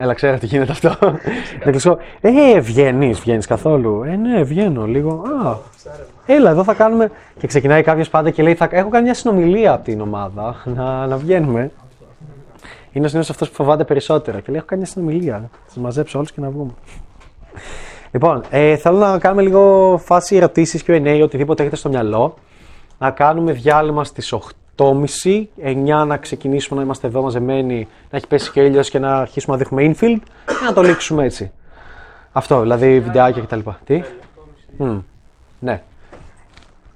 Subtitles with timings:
[0.00, 0.96] Έλα, ξέρω τι γίνεται αυτό.
[1.64, 1.98] Να κλείσω.
[2.20, 4.02] Ε, βγαίνεις, βγαίνεις καθόλου.
[4.02, 5.22] Ε, ναι, βγαίνω λίγο.
[5.44, 5.56] Α,
[6.26, 7.10] έλα, εδώ θα κάνουμε.
[7.38, 8.68] Και ξεκινάει κάποιος πάντα και λέει: θα...
[8.70, 11.70] Έχω κάνει μια συνομιλία από την ομάδα να, να βγαίνουμε.
[12.92, 14.38] Είναι ο συνήθως αυτός που φοβάται περισσότερο.
[14.38, 15.50] Και λέει: Έχω κάνει μια συνομιλία.
[15.52, 16.72] Θα σας μαζέψω όλους και να βγούμε.
[18.10, 22.34] Λοιπόν, ε, θέλω να κάνουμε λίγο φάση ερωτήσεις και QA, οτιδήποτε έχετε στο μυαλό.
[22.98, 24.32] Να κάνουμε διάλειμμα στις
[24.78, 25.44] 8.30,
[26.02, 29.56] 9 να ξεκινήσουμε να είμαστε εδώ μαζεμένοι, να έχει πέσει και ήλιο και να αρχίσουμε
[29.56, 31.52] να δείχνουμε infield και να το λήξουμε έτσι.
[32.32, 33.58] Αυτό, δηλαδή βιντεάκια κτλ.
[33.84, 34.02] Τι;
[34.80, 35.02] Mm,
[35.58, 35.82] ναι.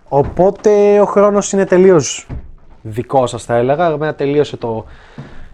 [0.09, 2.27] Οπότε ο χρόνος είναι τελείως
[2.83, 3.87] δικό σας, θα έλεγα.
[3.87, 4.85] Εμένα τελείωσε το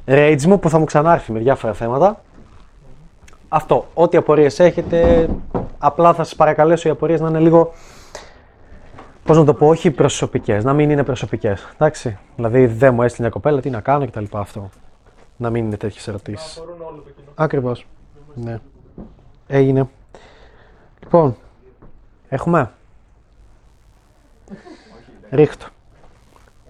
[0.07, 2.23] rage μου που θα μου ξανάρθει με διάφορα θέματα.
[3.49, 3.87] Αυτό.
[3.95, 5.29] Ό,τι απορίες έχετε,
[5.79, 7.73] απλά θα σας παρακαλέσω οι απορίες να είναι λίγο
[9.28, 11.68] Πώς να το πω, όχι προσωπικές, να μην είναι προσωπικές.
[11.74, 12.18] Εντάξει.
[12.37, 14.24] Δηλαδή, δεν μου έστειλε μια κοπέλα, τι να κάνω κτλ.
[14.32, 14.70] Αυτό.
[15.37, 16.62] Να μην είναι τέτοιες ερωτήσεις.
[17.34, 17.87] Ακριβώς.
[18.34, 18.60] Ναι.
[19.46, 19.88] Έγινε.
[21.02, 21.37] Λοιπόν,
[22.29, 22.70] έχουμε;
[25.30, 25.66] Ρίχτω.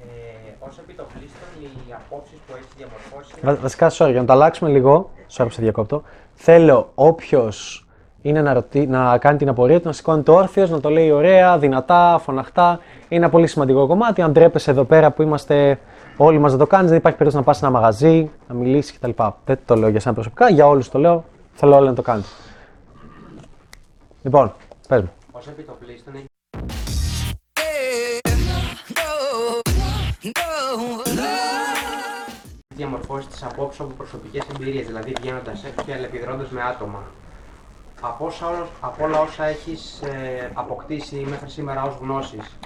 [0.00, 3.60] Ε, Ω επιτοπλίστων, οι απόψεις που έχεις διαμορφώσει.
[3.62, 6.02] Βασικά, sorry, για να το αλλάξουμε λίγο, sorry που σε διακόπτω,
[6.34, 7.87] θέλω όποιος
[8.22, 11.10] είναι να, ρωτή, να κάνει την απορία του, να σηκώνει το όρθιο, να το λέει
[11.10, 12.80] ωραία, δυνατά, φωναχτά.
[13.08, 14.22] Είναι ένα πολύ σημαντικό κομμάτι.
[14.22, 15.78] Αν τρέπεσαι εδώ πέρα που είμαστε
[16.16, 18.98] όλοι μας να το κάνεις, δεν υπάρχει περίπτωση να πας σε ένα μαγαζί, να μιλήσεις
[18.98, 19.10] κτλ.
[19.44, 21.24] Δεν το λέω για σένα προσωπικά, για όλους το λέω.
[21.54, 22.28] Θέλω όλοι να το κάνετε.
[24.22, 24.52] Λοιπόν,
[24.88, 25.10] πες μου.
[25.32, 26.26] Ω επιτοπλίστων, έχει
[32.74, 37.02] διαμορφώσει τι απόψει από προσωπικές εμπειρίες, δηλαδή βγαίνοντας έξω και αλληλεπιδρώντα με άτομα;
[38.00, 40.02] Από, όσα, όλος- από όλα όσα έχεις
[40.54, 42.56] αποκτήσει μέχρι σήμερα ως γνώσεις,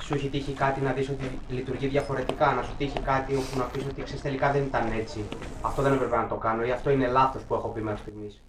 [0.00, 3.64] σου έχει τύχει κάτι να δεις ότι λειτουργεί διαφορετικά, να σου τύχει κάτι όπου να
[3.64, 5.24] πεις ότι ξέρεις τελικά δεν ήταν έτσι.
[5.62, 8.42] Αυτό δεν έπρεπε να το κάνω ή αυτό είναι λάθος που έχω πει μέχρι στιγμής.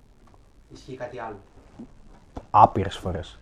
[0.73, 1.37] Ισχύει κάτι άλλο.
[2.49, 3.39] Άπειρες φορές.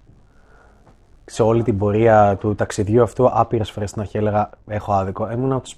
[1.25, 5.31] Σε όλη την πορεία του ταξιδιού αυτού, άπειρες φορές στην αρχή έλεγα: Έχω άδικο.
[5.31, 5.75] Ήμουν από τους...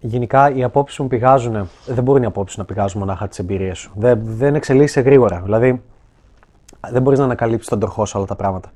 [0.00, 1.68] Γενικά οι απόψεις μου πηγάζουν.
[1.86, 3.92] Δεν μπορεί οι απόψεις να πηγάζουν μονάχα τις εμπειρίες σου.
[3.94, 5.40] Δεν, δεν εξελίσσεσαι γρήγορα.
[5.44, 5.82] Δηλαδή,
[6.90, 8.72] δεν μπορείς να ανακαλύψεις τον τροχό σε όλα τα πράγματα.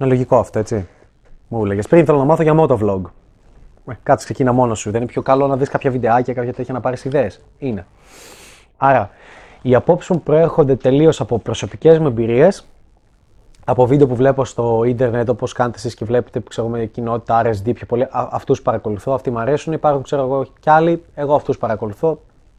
[0.00, 0.86] Είναι λογικό αυτό, έτσι.
[1.48, 3.00] Μου έλεγες πριν θέλω να μάθω για motovlog.
[3.88, 4.90] Ε, κάτσε ξεκίνα μόνος σου.
[4.90, 7.40] Δεν είναι πιο καλό να δεις κάποια βιντεάκια, κάποια τέτοια να πάρεις ιδέες.
[7.58, 7.86] Είναι.
[8.76, 9.10] Άρα,
[9.62, 12.66] οι απόψεις μου προέρχονται τελείως από προσωπικές μου εμπειρίες,
[13.64, 17.42] από βίντεο που βλέπω στο ίντερνετ, όπως κάνετε εσείς και βλέπετε, που ξέρω με κοινότητα
[17.44, 18.06] RSD πιο πολύ.
[18.10, 19.72] Αυτούς παρακολουθώ, αυτοί μου αρέσουν.
[19.72, 21.04] Υπάρχουν, ξέρω εγώ, κι άλλοι.
[21.14, 22.08] Εγώ αυτούς παρακολουθώ.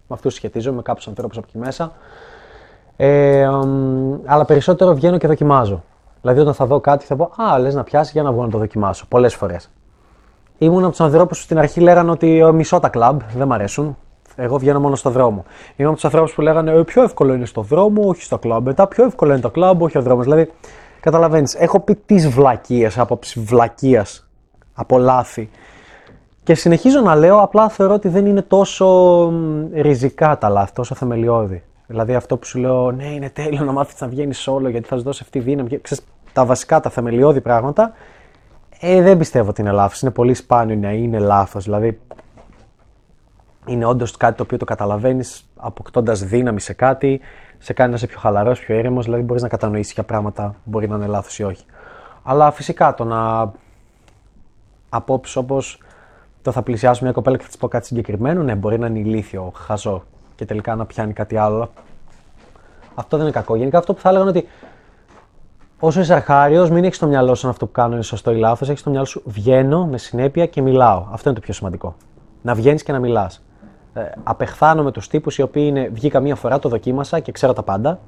[0.07, 1.91] Με αυτούς σχετίζομαι, με κάποιους ανθρώπους από εκεί μέσα.
[2.97, 5.83] Ε, μ, αλλά περισσότερο βγαίνω και δοκιμάζω.
[6.21, 8.49] Δηλαδή, όταν θα δω κάτι, θα πω Α, λες να πιάσει για να βγω να
[8.49, 9.05] το δοκιμάσω.
[9.07, 9.69] Πολλές φορές.
[10.57, 13.53] Ήμουν από τους ανθρώπους που στην αρχή λέγανε ότι ε, μισώ τα κλαμπ, δεν μ'
[13.53, 13.97] αρέσουν.
[14.35, 15.45] Εγώ βγαίνω μόνο στο δρόμο.
[15.75, 18.65] Είμαι από τους ανθρώπους που λέγανε ε, πιο εύκολο είναι στο δρόμο, όχι στο κλαμπ.
[18.65, 20.23] Μετά πιο εύκολο είναι το κλαμπ, όχι ο δρόμος.
[20.23, 20.51] Δηλαδή,
[21.05, 24.05] καταλαβαίνεις, έχω πει τις βλακίες, άποψη βλακεία,
[24.73, 25.49] από λάθη.
[26.43, 28.85] Και συνεχίζω να λέω, απλά θεωρώ ότι δεν είναι τόσο
[29.31, 31.63] μ, ριζικά τα λάθη, τόσο θεμελιώδη.
[31.87, 34.97] Δηλαδή αυτό που σου λέω, ναι, είναι τέλειο να μάθεις να βγαίνεις όλο γιατί θα
[34.97, 35.69] σου δώσει αυτή τη δύναμη.
[35.69, 37.93] Και Ξέρεις, τα βασικά, τα θεμελιώδη πράγματα,
[38.79, 40.01] ε, δεν πιστεύω ότι είναι λάθος.
[40.01, 41.63] Είναι πολύ σπάνιο να είναι λάθος.
[41.63, 41.99] Δηλαδή,
[43.65, 47.19] είναι όντως κάτι το οποίο το καταλαβαίνεις αποκτώντας δύναμη σε κάτι,
[47.59, 50.69] σε κάνει να είσαι πιο χαλαρός, πιο ήρεμο, δηλαδή μπορείς να κατανοήσεις για πράγματα που
[50.69, 51.65] μπορεί να είναι λάθος ή όχι.
[52.23, 53.51] Αλλά φυσικά το να
[54.89, 55.81] απόψεις όπως
[56.41, 58.99] το θα πλησιάσω μια κοπέλα και θα της πω κάτι συγκεκριμένο, ναι, μπορεί να είναι
[58.99, 60.03] ηλίθιο, χαζό
[60.35, 61.71] και τελικά να πιάνει κάτι άλλο.
[62.95, 63.55] Αυτό δεν είναι κακό.
[63.55, 64.47] Γενικά αυτό που θα έλεγα είναι ότι
[65.79, 68.37] όσο είσαι αρχάριος, μην έχεις στο μυαλό σου αν αυτό που κάνω είναι σωστό ή
[68.37, 68.67] λάθος.
[68.67, 71.07] Έχεις στο μυαλό σου βγαίνω με συνέπεια και μιλάω.
[71.11, 71.95] Αυτό είναι το πιο σημαντικό.
[72.41, 73.43] Να βγαίνεις και να μιλάς.
[73.97, 77.53] Ε, απεχθάνω με τους τύπους οι οποίοι είναι βγήκα μία φορά, το δοκίμασα και ξέρω
[77.53, 77.99] τα πάντα.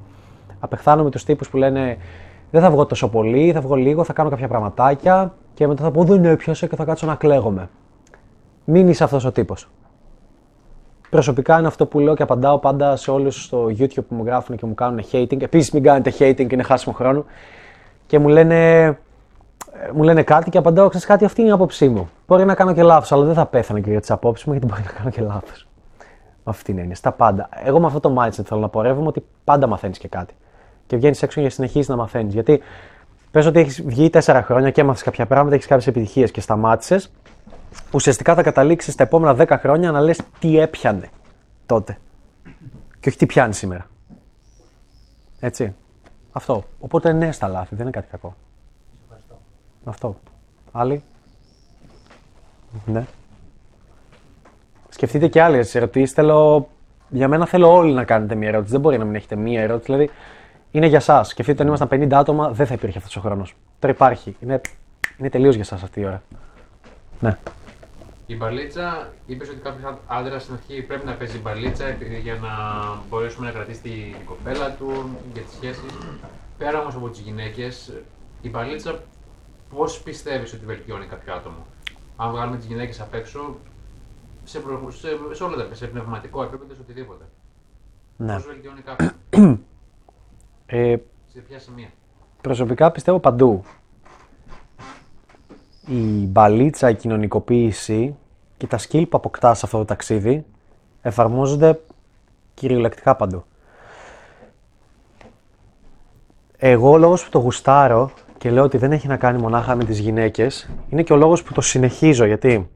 [0.59, 1.97] Απεχθάνω με τους τύπους που λένε
[2.51, 5.91] δεν θα βγω τόσο πολύ, θα βγω λίγο, θα κάνω κάποια πραγματάκια και μετά θα
[5.91, 7.69] πω δεν έπιασε και θα κάτσω να κλαίγομαι.
[8.63, 9.69] Μην είσαι αυτός ο τύπος.
[11.09, 14.57] Προσωπικά είναι αυτό που λέω και απαντάω πάντα σε όλους στο YouTube που μου γράφουν
[14.57, 15.41] και μου κάνουν hating.
[15.41, 17.25] Επίσης, μην κάνετε hating, είναι χάσιμο χρόνο.
[18.05, 18.95] Και μου λένε, ε,
[19.93, 22.09] μου λένε κάτι και απαντάω, ξέρεις κάτι, αυτή είναι η άποψή μου.
[22.27, 24.67] Μπορεί να κάνω και λάθος, αλλά δεν θα πέθανα και για τις απόψεις μου, γιατί
[24.67, 25.66] μπορεί να κάνω και λάθος.
[26.49, 27.49] Αυτή είναι, στα πάντα.
[27.63, 30.33] Εγώ με αυτό το mindset θέλω να πορεύομαι ότι πάντα μαθαίνεις και κάτι.
[30.87, 32.33] Και βγαίνεις έξω για συνεχίσει να μαθαίνεις.
[32.33, 32.61] Γιατί
[33.31, 37.11] πες ότι έχεις βγει 4 χρόνια και έμαθες κάποια πράγματα, έχεις κάποιες επιτυχίες και σταμάτησες,
[37.91, 41.09] ουσιαστικά θα καταλήξεις τα επόμενα 10 χρόνια να λες τι έπιανε
[41.65, 41.97] τότε.
[42.99, 43.85] Και όχι τι πιάνει σήμερα.
[45.39, 45.75] Έτσι.
[46.31, 46.63] Αυτό.
[46.79, 48.35] Οπότε ναι στα λάθη, δεν είναι κάτι κακό.
[49.83, 50.15] Αυτό.
[50.71, 51.03] Άλλοι;
[52.85, 53.05] Ναι.
[54.89, 56.13] Σκεφτείτε και άλλε ερωτήσει.
[56.13, 56.69] Θέλω
[57.09, 58.71] για μένα θέλω όλοι να κάνετε μία ερώτηση.
[58.71, 59.91] Δεν μπορεί να μην έχετε μία ερώτηση.
[59.91, 60.09] Δηλαδή,
[60.71, 61.23] είναι για εσά.
[61.23, 63.55] Σκεφτείτε όταν ήμασταν 50 άτομα, δεν θα υπήρχε αυτός ο χρόνος.
[63.79, 64.35] Τώρα υπάρχει.
[64.39, 64.61] Είναι,
[65.17, 66.21] είναι τελείως για εσά αυτή η ώρα.
[67.19, 67.37] Ναι.
[68.25, 72.49] Η μπαλίτσα, είπες ότι κάποιος άντρας στην αρχή πρέπει να παίζει μπαλίτσα επει- για να
[73.09, 75.83] μπορέσουμε να κρατήσει την κοπέλα του για τις σχέσεις.
[76.57, 77.93] Πέρα όμως από τις γυναίκες,
[78.41, 78.99] η μπαλίτσα
[79.75, 81.65] πώς πιστεύεις ότι βελτιώνει κάποιο άτομο;
[82.15, 83.55] Αν βγάλουμε τις γυναίκες απ' έξω,
[84.47, 87.23] σε, προ- σε, σε όλα τα επίπεδα, σε πνευματικό επίπεδο, σε οτιδήποτε.
[88.17, 88.33] ναι.
[88.33, 89.11] Πώς βελτιώνει κάποιον,
[90.65, 90.95] Ε,
[91.33, 91.87] σε ποια σημεία;
[92.41, 93.63] προσωπικά πιστεύω παντού.
[95.87, 98.15] Η μπαλίτσα, η κοινωνικοποίηση
[98.57, 100.45] και τα skill που αποκτάς σε αυτό το ταξίδι
[101.01, 101.79] εφαρμόζονται
[102.53, 103.43] κυριολεκτικά παντού.
[106.57, 109.83] Εγώ ο λόγος που το γουστάρω και λέω ότι δεν έχει να κάνει μονάχα με
[109.83, 112.69] τις γυναίκες είναι και ο λόγος που το συνεχίζω γιατί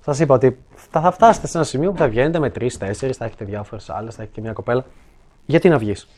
[0.00, 0.58] σας είπα ότι
[0.94, 3.90] θα, θα φτάσετε σε ένα σημείο που θα βγαίνετε με τρεις, τέσσερις, θα έχετε διάφορες
[3.90, 4.84] άλλες, θα έχετε και μια κοπέλα.
[5.46, 6.08] Γιατί να βγεις;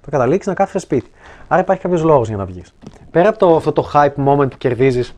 [0.00, 1.10] Θα καταλήξεις να κάθεσαι σπίτι.
[1.48, 2.74] Άρα υπάρχει κάποιος λόγος για να βγεις.
[3.10, 5.14] Πέρα από το, αυτό το hype moment που κερδίζεις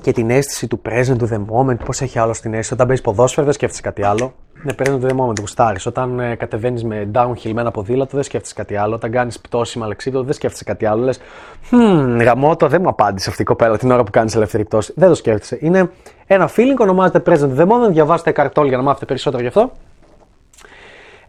[0.00, 2.72] και την αίσθηση του present to the moment, πώς έχει άλλο την αίσθηση.
[2.72, 4.34] Όταν παίζει ποδόσφαιρο δεν σκέφτεσαι κάτι άλλο.
[4.62, 5.86] Είναι present to the moment, γουστάρεις.
[5.86, 8.94] Όταν ε, κατεβαίνεις με downhill με ένα ποδήλατο δεν σκέφτεσαι κάτι άλλο.
[8.94, 11.04] Όταν κάνεις πτώση με αλεξίπτωτο δεν σκέφτεσαι κάτι άλλο.
[11.04, 11.20] Λες,
[11.70, 14.92] Hm, γαμώτο, δεν μου απάντησε αυτή η κοπέλα την ώρα που κάνεις ελεύθερη πτώση.
[14.96, 15.58] Δεν το σκέφτεσαι.
[15.60, 15.90] Είναι
[16.26, 17.90] ένα feeling, ονομάζεται present to the moment.
[17.90, 19.72] Διαβάστε καρτόλ για να μάθετε περισσότερο γι' αυτό.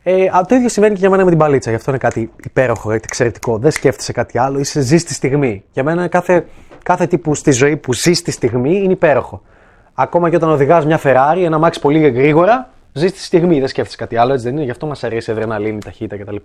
[0.04, 1.70] Ε, α, το ίδιο συμβαίνει και για μένα με την παλίτσα.
[1.70, 3.58] Γι' αυτό είναι κάτι υπέροχο, εξαιρετικό.
[3.58, 5.64] Δεν σκέφτεσαι κάτι άλλο, είσαι ζει τη στιγμή.
[5.72, 6.46] Για μένα κάθε,
[6.84, 9.42] κάθε τύπου στη ζωή που ζει τη στιγμή είναι υπέροχο.
[9.94, 13.60] Ακόμα και όταν οδηγάς μια Ferrari, ένα μάξι πολύ γρήγορα, ζεις τη στιγμή.
[13.60, 14.64] Δεν σκέφτεσαι κάτι άλλο, έτσι δεν είναι.
[14.64, 16.36] Γι' αυτό μας αρέσει η αδρεναλίνη, η ταχύτητα κτλ.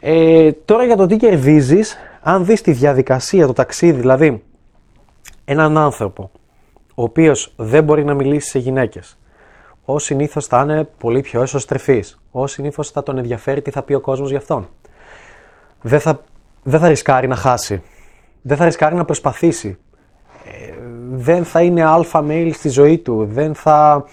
[0.00, 4.42] Ε, τώρα για το τι κερδίζεις, αν δεις τη διαδικασία, το ταξίδι, δηλαδή
[5.44, 6.30] έναν άνθρωπο
[6.94, 9.18] ο οποίος δεν μπορεί να μιλήσει σε γυναίκες,
[9.84, 12.20] ο συνήθως θα είναι πολύ πιο εσωστρεφής.
[12.30, 14.68] Ο συνήθως θα τον ενδιαφέρει τι θα πει ο κόσμος για αυτόν.
[15.82, 16.20] Δεν θα,
[16.62, 17.82] δεν θα ρισκάρει να χάσει.
[18.42, 19.78] Δεν θα ρισκάρει να προσπαθήσει.
[20.46, 20.74] Ε,
[21.10, 23.26] δεν θα είναι αλφα mail στη ζωή του.
[23.30, 24.04] Δεν θα,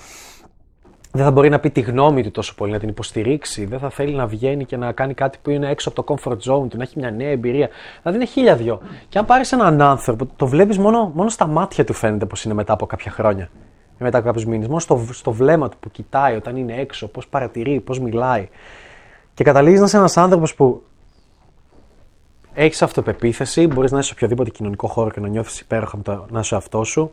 [1.12, 3.66] δεν θα μπορεί να πει τη γνώμη του τόσο πολύ, να την υποστηρίξει.
[3.66, 6.38] Δεν θα θέλει να βγαίνει και να κάνει κάτι που είναι έξω από το comfort
[6.38, 7.70] zone του, να έχει μια νέα εμπειρία.
[8.02, 8.82] Δηλαδή είναι χίλια δυο.
[9.10, 12.54] Και αν πάρεις έναν άνθρωπο, το βλέπεις μόνο, μόνο στα μάτια του φαίνεται πώ είναι
[12.54, 13.50] μετά από κάποια χρόνια
[14.04, 14.68] μετά από κάποιους μήνες.
[14.68, 18.50] Μόνο στο, στο βλέμμα του που κοιτάει όταν είναι έξω, πώς παρατηρεί, πώς μιλάει.
[19.34, 20.84] Και καταλήγεις να είσαι ένας άνθρωπος που
[22.54, 26.26] έχεις αυτοπεποίθηση, μπορείς να είσαι σε οποιοδήποτε κοινωνικό χώρο και να νιώθεις υπέροχα με το
[26.30, 27.12] να είσαι αυτό σου.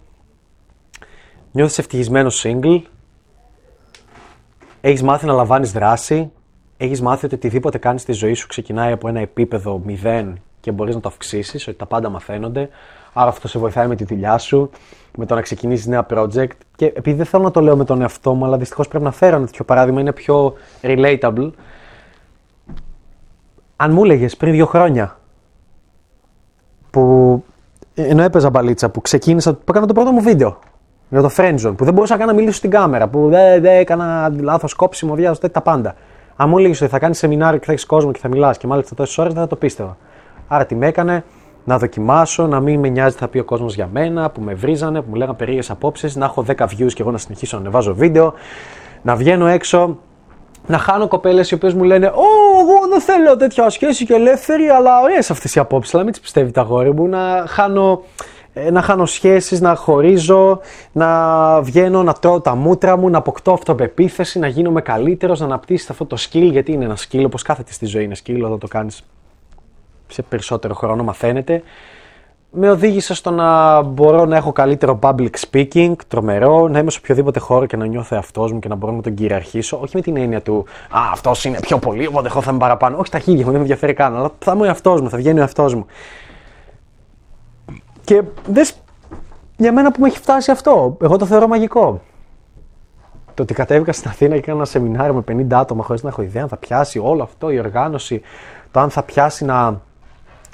[1.52, 2.82] Νιώθεις ευτυχισμένος single.
[4.80, 6.30] Έχεις μάθει να λαμβάνεις δράση;
[6.80, 10.94] Έχεις μάθει ότι οτιδήποτε κάνεις στη ζωή σου ξεκινάει από ένα επίπεδο 0 και μπορείς
[10.94, 12.68] να το αυξήσεις, ότι τα πάντα μαθαίνονται.
[13.12, 14.70] Άρα αυτό σε βοηθάει με τη δουλειά σου,
[15.16, 16.56] με το να ξεκινήσεις νέα project.
[16.76, 19.10] Και επειδή δεν θέλω να το λέω με τον εαυτό μου, αλλά δυστυχώς πρέπει να
[19.10, 21.50] φέρω ένα τέτοιο παράδειγμα, είναι πιο relatable.
[23.76, 25.18] Αν μου έλεγες πριν δύο χρόνια
[26.90, 27.44] που
[27.94, 30.58] ενώ έπαιζα μπαλίτσα, που ξεκίνησα, που έκανα το πρώτο μου βίντεο
[31.08, 34.32] για το friendzone, που δεν μπορούσα καν να μιλήσω στην κάμερα, που δεν, δεν έκανα
[34.40, 35.94] λάθος κόψιμο, διάβασα τέτοια τα πάντα.
[36.36, 38.66] Αν μου έλεγες ότι θα κάνεις σεμινάριο και θα έχεις κόσμο και θα μιλάς και
[38.66, 39.96] μάλιστα τόσες ώρες, δεν θα το πίστευα.
[40.48, 41.24] Άρα τι με έκανε,
[41.64, 44.54] να δοκιμάσω, να μην με νοιάζει τι θα πει ο κόσμος για μένα, που με
[44.54, 47.62] βρίζανε, που μου λέγανε περίεργες απόψεις, να έχω 10 views και εγώ να συνεχίσω να
[47.62, 48.34] ανεβάζω βίντεο,
[49.02, 49.98] να βγαίνω έξω,
[50.66, 54.68] να χάνω κοπέλες οι οποίες μου λένε Ω, εγώ δεν θέλω τέτοια σχέση και ελεύθερη,
[54.68, 55.94] αλλά ωραίες αυτές οι απόψεις.
[55.94, 58.02] Αλλά μην τις πιστεύει τα γόρι μου, να χάνω,
[58.37, 58.37] ε,
[58.72, 60.60] να χάνω σχέσεις, να χωρίζω,
[60.92, 65.86] να βγαίνω, να τρώω τα μούτρα μου, να αποκτώ αυτοπεποίθηση, να γίνομαι καλύτερος, να αναπτύσσει
[65.90, 66.48] αυτό το skill.
[66.50, 69.02] Γιατί είναι ένα skill, όπως κάθε τι στη ζωή είναι skill, όταν το κάνεις
[70.08, 71.62] σε περισσότερο χρόνο, μαθαίνετε.
[72.50, 77.38] Με οδήγησε στο να μπορώ να έχω καλύτερο public speaking, τρομερό, να είμαι σε οποιοδήποτε
[77.38, 79.78] χώρο και να νιώθω εαυτός μου και να μπορώ να τον κυριαρχήσω.
[79.82, 82.96] Όχι με την έννοια του Α, αυτός είναι πιο πολύ, οπότε εγώ θα είμαι παραπάνω.
[82.98, 85.16] Όχι τα χίλια μου, δεν με ενδιαφέρει καν, αλλά θα είμαι ο εαυτός μου, θα
[85.16, 85.86] βγαίνει ο εαυτός μου.
[88.08, 88.74] Και δες
[89.56, 90.96] για μένα που με έχει φτάσει αυτό.
[91.02, 92.00] Εγώ το θεωρώ μαγικό.
[93.34, 96.22] Το ότι κατέβηκα στην Αθήνα και έκανα ένα σεμινάριο με 50 άτομα χωρίς να έχω
[96.22, 98.20] ιδέα αν θα πιάσει όλο αυτό, η οργάνωση,
[98.70, 99.80] το αν θα πιάσει να,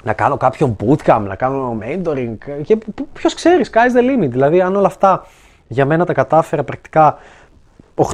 [0.03, 2.35] να κάνω κάποιον bootcamp, να κάνω mentoring.
[2.63, 2.77] Και
[3.13, 4.29] ποιος ξέρει, sky's the limit.
[4.29, 5.25] Δηλαδή, αν όλα αυτά
[5.67, 7.17] για μένα τα κατάφερα πρακτικά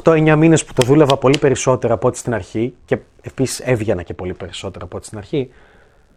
[0.02, 4.14] 8-9 μήνες που το δούλευα πολύ περισσότερο από ό,τι στην αρχή και επίσης έβγαινα και
[4.14, 5.50] πολύ περισσότερο από ό,τι στην αρχή.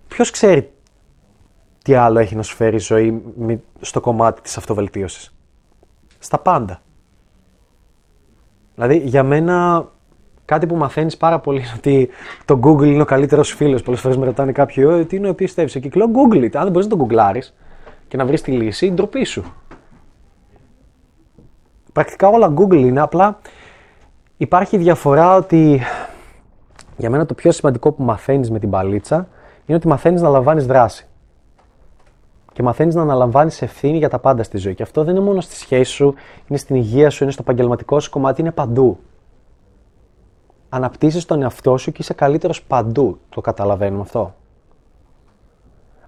[0.08, 0.75] Ποιος ξέρει
[1.86, 5.36] τι άλλο έχει να σου φέρει η ζωή μη- στο κομμάτι της αυτοβελτίωσης;
[6.20, 6.82] Στα πάντα.
[8.76, 9.88] Δηλαδή, για μένα,
[10.46, 12.10] κάτι που μαθαίνεις πάρα πολύ είναι ότι
[12.46, 13.82] το Google είναι ο καλύτερος φίλος.
[13.82, 16.56] Πολλές φορές με ρωτάνε κάποιοι, «Ε, τι είναι ο πιστεύεις εκεί; Και λέω, Google it.
[16.56, 17.56] Αν δεν μπορείς να το γκουγκλάρεις
[18.08, 19.54] και να βρεις τη λύση, ντροπή σου.
[21.94, 23.40] Πρακτικά όλα Google είναι, απλά
[24.38, 25.82] υπάρχει διαφορά ότι
[26.98, 29.28] για μένα το πιο σημαντικό που μαθαίνεις με την παλίτσα
[29.66, 31.08] είναι ότι μαθαίνεις να λαμβάνεις δράση.
[32.56, 34.76] Και μαθαίνεις να αναλαμβάνεις ευθύνη για τα πάντα στη ζωή.
[34.76, 36.14] Και αυτό δεν είναι μόνο στη σχέση σου,
[36.48, 39.00] είναι στην υγεία σου, είναι στο επαγγελματικό σου κομμάτι, είναι παντού.
[40.70, 43.20] Αναπτύσσεις τον εαυτό σου και είσαι καλύτερος παντού.
[43.30, 44.36] Το καταλαβαίνουμε αυτό.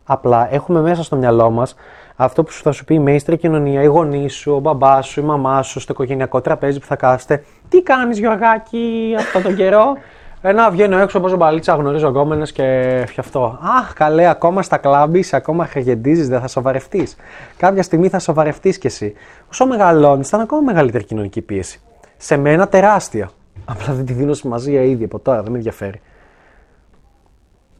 [0.03, 1.75] Απλά έχουμε μέσα στο μυαλό μας
[2.15, 5.23] αυτό που θα σου πει η μέιστρη κοινωνία, η γονείς σου, ο μπαμπάς σου, η
[5.23, 7.43] μαμά σου, στο οικογενειακό τραπέζι που θα κάθεστε.
[7.69, 9.93] Τι κάνεις, Γιωργάκη, αυτόν τον καιρό;
[10.47, 13.59] Ένα βγαίνω έξω όπως μπαλίτσα, γνωρίζω γκόμενες και αυτό.
[13.61, 17.15] Αχ, καλέ, ακόμα στα κλάμπη, ακόμα χαγεντίζει, δεν θα σοβαρευτείς.
[17.57, 19.13] Κάποια στιγμή θα σοβαρευτείς κι εσύ.
[19.51, 21.81] Όσο μεγαλώνεις, θα είναι ακόμα μεγαλύτερη κοινωνική πίεση.
[22.17, 23.29] Σε μένα τεράστια.
[23.65, 26.01] Απλά δεν τη δίνω σημασία ήδη από τώρα, δεν με ενδιαφέρει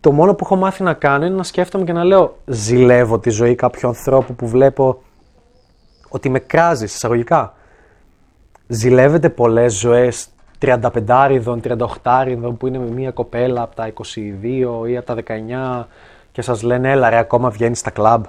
[0.07, 3.29] το μόνο που έχω μάθει να κάνω είναι να σκέφτομαι και να λέω ζηλεύω τη
[3.29, 5.01] ζωή κάποιου ανθρώπου που βλέπω
[6.09, 7.53] ότι με κράζεις εισαγωγικά.
[8.67, 10.29] Ζηλεύετε πολλές ζωές
[10.61, 13.93] 35 38 που είναι με μία κοπέλα από τα
[14.83, 15.15] 22 ή από τα
[15.83, 15.85] 19
[16.31, 18.23] και σας λένε έλα ρε ακόμα βγαίνεις στα κλαμπ.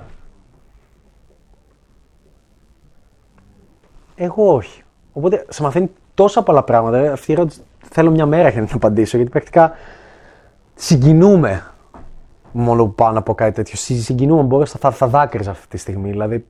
[4.15, 4.83] Εγώ όχι.
[5.13, 7.13] Οπότε σε μαθαίνει τόσα πολλά πράγματα.
[7.13, 9.73] Αυτή η ερώτηση θέλω μια μέρα για να την απαντήσω γιατί πρακτικά
[10.75, 11.73] συγκινούμε
[12.53, 13.77] μόνο που πάω να πω κάτι τέτοιο.
[13.77, 16.11] Συγκινούμε, μπορεί θα, θα δάκρυζα αυτή τη στιγμή.
[16.11, 16.47] Δηλαδή,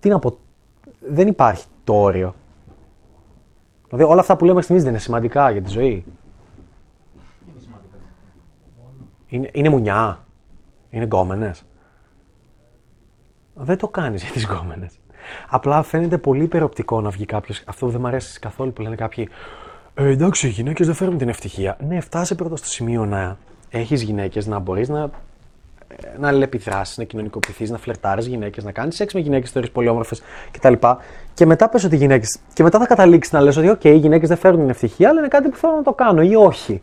[0.00, 0.38] τι να πω,
[1.08, 2.34] δεν υπάρχει το όριο.
[3.92, 6.04] Δηλαδή όλα αυτά που λέμε στιγμής δεν είναι σημαντικά για τη ζωή.
[7.48, 7.96] Είναι σημαντικά.
[9.26, 10.24] Είναι, είναι μουνιά.
[10.90, 11.62] Είναι γκόμενες.
[13.54, 14.98] Δεν το κάνεις για τις γκόμενες.
[15.48, 17.62] Απλά φαίνεται πολύ υπεροπτικό να βγει κάποιος.
[17.66, 19.28] Αυτό δεν μου αρέσει καθόλου που λένε κάποιοι.
[19.94, 21.76] Ε, εντάξει, οι γυναίκες δεν φέρνουν την ευτυχία.
[21.86, 23.38] Ναι, φτάσει πρώτα στο σημείο να
[23.70, 25.10] έχεις γυναίκες, να μπορείς να,
[26.18, 30.22] να αλληλεπιδράσεις, να κοινωνικοποιηθείς, να φλερτάρεις γυναίκες, να κάνεις σεξ με γυναίκες, θεωρείς πολύ όμορφες
[30.50, 30.72] κτλ.
[31.34, 32.38] Και μετά πες ότι γυναίκες.
[32.52, 35.18] Και μετά θα καταλήξεις να λες ότι, OK, οι γυναίκες δεν φέρνουν την ευτυχία, αλλά
[35.18, 36.80] είναι κάτι που θέλω να το κάνω ή όχι.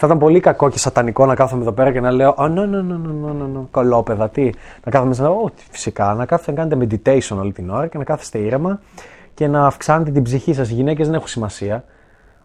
[0.00, 2.48] Θα ήταν πολύ κακό και σατανικό να κάθομαι εδώ πέρα και να λέω, Oh, no,
[2.48, 4.50] no, no, no, no, no, κολόπεδα, τι.
[4.84, 7.98] Να κάθομαι να λέω, oh, φυσικά, να κάθεστε να κάνετε meditation όλη την ώρα και
[7.98, 8.80] να κάθεστε ήρεμα
[9.34, 10.70] και να αυξάνετε την ψυχή σας.
[10.70, 11.84] Οι γυναίκες δεν έχουν σημασία.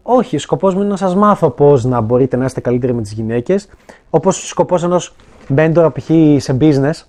[0.01, 3.11] Όχι, σκοπός μου είναι να σας μάθω πώς να μπορείτε να είστε καλύτεροι με τις
[3.11, 3.67] γυναίκες.
[4.09, 5.15] Όπως σκοπός ενός
[5.55, 6.09] mentor π.χ.
[6.37, 7.03] σε business,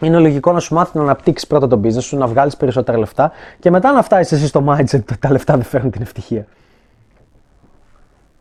[0.00, 3.32] είναι λογικό να σου μάθει να αναπτύξεις πρώτα το business σου, να βγάλεις περισσότερα λεφτά
[3.58, 6.46] και μετά να φτάσεις εσύ στο mindset ότι τα λεφτά δεν φέρνουν την ευτυχία.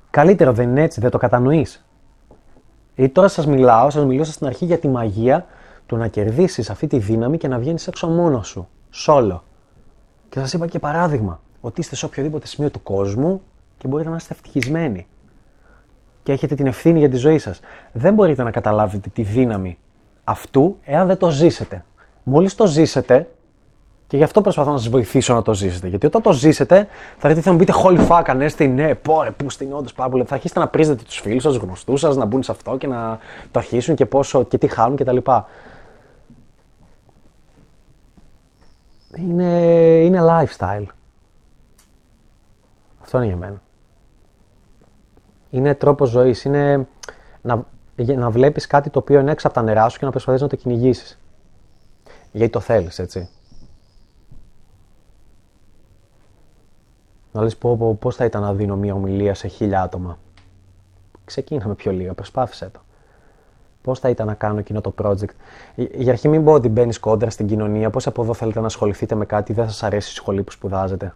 [0.09, 1.85] Καλύτερο δεν είναι έτσι, δεν το κατανοείς.
[2.95, 5.45] Ή τώρα σας μιλάω, σας μιλούσα στην αρχή για τη μαγεία
[5.85, 8.67] του να κερδίσεις αυτή τη δύναμη και να βγαίνεις έξω μόνος σου,
[9.05, 9.39] solo.
[10.29, 13.41] Και σας είπα και παράδειγμα ότι είστε σε οποιοδήποτε σημείο του κόσμου
[13.77, 15.07] και μπορείτε να είστε ευτυχισμένοι.
[16.23, 17.59] Και έχετε την ευθύνη για τη ζωή σας.
[17.91, 19.77] Δεν μπορείτε να καταλάβετε τη δύναμη
[20.23, 21.85] αυτού εάν δεν το ζήσετε.
[22.23, 23.27] Μόλις το ζήσετε,
[24.09, 25.87] και γι' αυτό προσπαθώ να σας βοηθήσω να το ζήσετε.
[25.87, 29.49] Γιατί όταν το ζήσετε, θα έρθετε να μου πείτε Holy fuck, ανέστη, ναι, πόρε, πού
[29.49, 30.23] στην όντως πάρα πολύ.
[30.23, 33.19] Θα αρχίσετε να πρίζετε τους φίλους σας, γνωστούς σας, να μπουν σε αυτό και να
[33.51, 35.17] το αρχίσουν και πόσο και τι χάνουν κτλ.
[39.15, 39.51] Είναι,
[40.03, 40.85] είναι lifestyle.
[43.01, 43.61] Αυτό είναι για μένα.
[45.49, 46.43] Είναι τρόπος ζωής.
[46.43, 46.87] Είναι
[47.41, 47.65] να,
[47.95, 50.47] να βλέπεις κάτι το οποίο είναι έξω από τα νερά σου και να προσπαθείς να
[50.47, 51.19] το κυνηγήσεις.
[52.31, 53.29] Γιατί το θέλεις, έτσι.
[57.31, 60.17] Να λες πω, πω πώς θα ήταν να δίνω μια ομιλία σε χίλια άτομα;
[61.25, 62.79] Ξεκίναμε πιο λίγα, προσπάθησε το.
[63.81, 65.29] Πώς θα ήταν να κάνω εκείνο το project;
[65.75, 67.89] Για αρχή, μην πω ότι μπαίνεις κόντρα στην κοινωνία.
[67.89, 71.13] Πώς από εδώ θέλετε να ασχοληθείτε με κάτι, δεν σας αρέσει η σχολή που σπουδάζετε;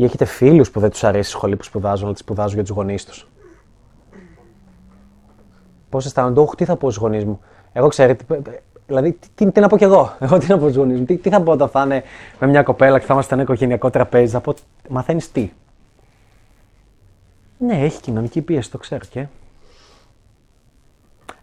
[0.00, 2.62] Ή έχετε φίλους που δεν τους αρέσει η σχολή που σπουδάζουν, αλλά τη σπουδάζουν για
[2.62, 3.28] τους γονείς τους;
[5.88, 7.40] Πώς αισθάνονται, Όχι, τι θα πω στους γονείς μου;
[7.72, 8.42] Εγώ ξέρετε,
[8.86, 11.16] δηλαδή, τι, τι, να πω κι εγώ; Εγώ τι να πω στους γονείς μου; Τι,
[11.16, 12.02] τι θα πω όταν θα είναι
[12.40, 14.54] με μια κοπέλα και θα είμαστε ένα οικογενειακό τραπέζι; Θα πω,
[14.88, 15.52] μαθαίνεις τι;
[17.58, 19.26] Ναι, έχει κοινωνική πίεση, το ξέρω και.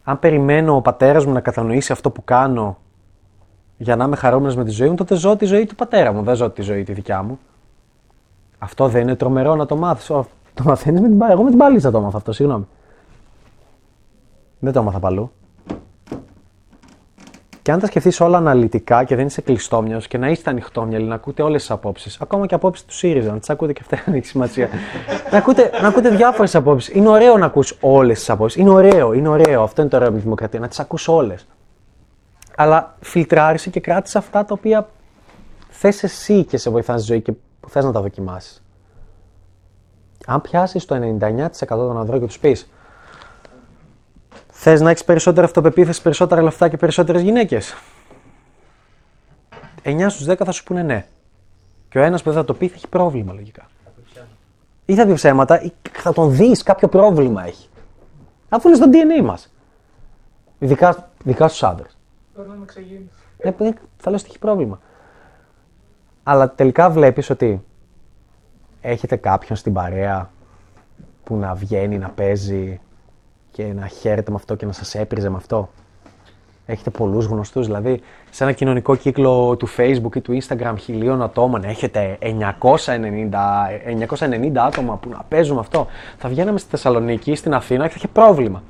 [0.04, 2.78] Αν περιμένω ο πατέρας μου να κατανοήσει αυτό που κάνω
[3.78, 6.24] για να είμαι χαρούμενος με τη ζωή μου, τότε ζω τη ζωή του πατέρα μου.
[6.24, 7.40] Δεν ζω τη ζωή τη δικιά μου.
[8.60, 10.06] Αυτό δεν είναι τρομερό να το μάθεις.
[10.54, 12.68] Το μαθαίνεις με την Εγώ με την παλίτσα το έμαθα αυτό, συγγνώμη.
[14.60, 15.32] Δεν το έμαθα παλού.
[17.62, 21.16] Και αν τα σκεφτείς όλα αναλυτικά και δεν είσαι κλειστόμιο και να είστε ανοιχτόμυαλοι, να
[21.16, 24.14] ακούτε όλες τις απόψεις, ακόμα και απόψεις του ΣΥΡΙΖΑ, να τις ακούτε και αυτά δεν
[24.14, 24.70] έχει σημασία.
[25.32, 26.96] να, ακούτε, να ακούτε διάφορες απόψεις.
[26.96, 28.62] Είναι ωραίο να ακούς όλες τις απόψεις.
[28.62, 29.64] Είναι ωραίο, είναι ωραίο.
[29.64, 31.48] Αυτό είναι το ωραίο με τη δημοκρατία, να τις ακούς όλες.
[32.58, 34.88] Αλλά φιλτράρισε και κράτησε αυτά τα οποία
[35.70, 37.34] θες εσύ και σε βοηθάς στη ζωή και
[37.68, 38.64] που θες να τα δοκιμάσεις.
[40.26, 42.70] Αν πιάσεις το 99% των ανδρών και τους πεις
[44.52, 47.76] Θες να έχεις περισσότερη αυτοπεποίθηση, περισσότερα λεφτά και περισσότερες γυναίκες;
[49.84, 51.06] 9 στους 10 θα σου πούνε ναι.
[51.90, 53.68] Και ο ένας που δεν θα το πει θα έχει πρόβλημα λογικά.
[54.86, 57.70] Ή θα πει ψέματα, ή θα τον δεις κάποιο πρόβλημα έχει.
[58.50, 59.54] Αφού είναι στο DNA μας.
[60.60, 61.98] Ειδικά, ειδικά στους άντρες.
[62.36, 63.10] Τώρα να με εξαγίνει.
[63.38, 63.54] Ε, ε,
[63.98, 64.80] θα λέω ότι έχει πρόβλημα.
[66.30, 67.64] Αλλά τελικά βλέπεις ότι
[68.82, 70.30] έχετε κάποιον στην παρέα
[71.24, 72.80] που να βγαίνει, να παίζει
[73.52, 75.70] και να χαίρεται με αυτό και να σας έπριζε με αυτό.
[76.66, 81.64] Έχετε πολλούς γνωστούς, δηλαδή σε ένα κοινωνικό κύκλο του Facebook ή του Instagram χιλίων ατόμων
[81.64, 82.30] έχετε 990,
[84.20, 85.88] 990 άτομα που να παίζουν με αυτό.
[86.18, 88.64] Θα βγαίναμε στη Θεσσαλονίκη ή στην Αθήνα και θα είχε πρόβλημα.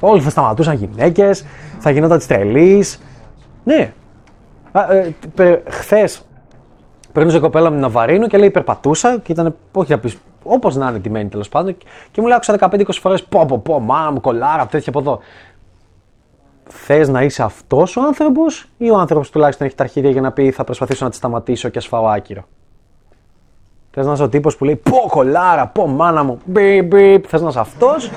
[0.00, 1.44] Όλοι θα σταματούσαν γυναίκες,
[1.78, 3.00] θα γινόταν της τρελής.
[3.64, 3.92] Ναι.
[5.36, 6.24] Ε, Χθες
[7.12, 10.76] Παίρνω η κοπέλα με την Ναβαρίνο και λέει περπατούσα και ήταν, όχι να πει, όπως
[10.76, 11.76] να είναι τιμένη τέλος πάντων.
[12.10, 15.18] Και μου λέει, άκουσα 15-20 φορές, πω, πω, πω, μάνα μου, κολάρα, τέτοια από εδώ.
[16.68, 20.32] Θες να είσαι αυτός ο άνθρωπος ή ο άνθρωπος τουλάχιστον έχει τα αρχίδια για να
[20.32, 22.42] πει θα προσπαθήσω να τη σταματήσω και ασφάω άκυρο.
[23.90, 27.24] Θες να είσαι ο τύπος που λέει πω κολάρα, πω μάνα μου, μπιπ, μπιπ.
[27.28, 28.10] Θες να είσαι αυτός,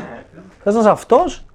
[0.64, 1.46] θες να είσαι αυτός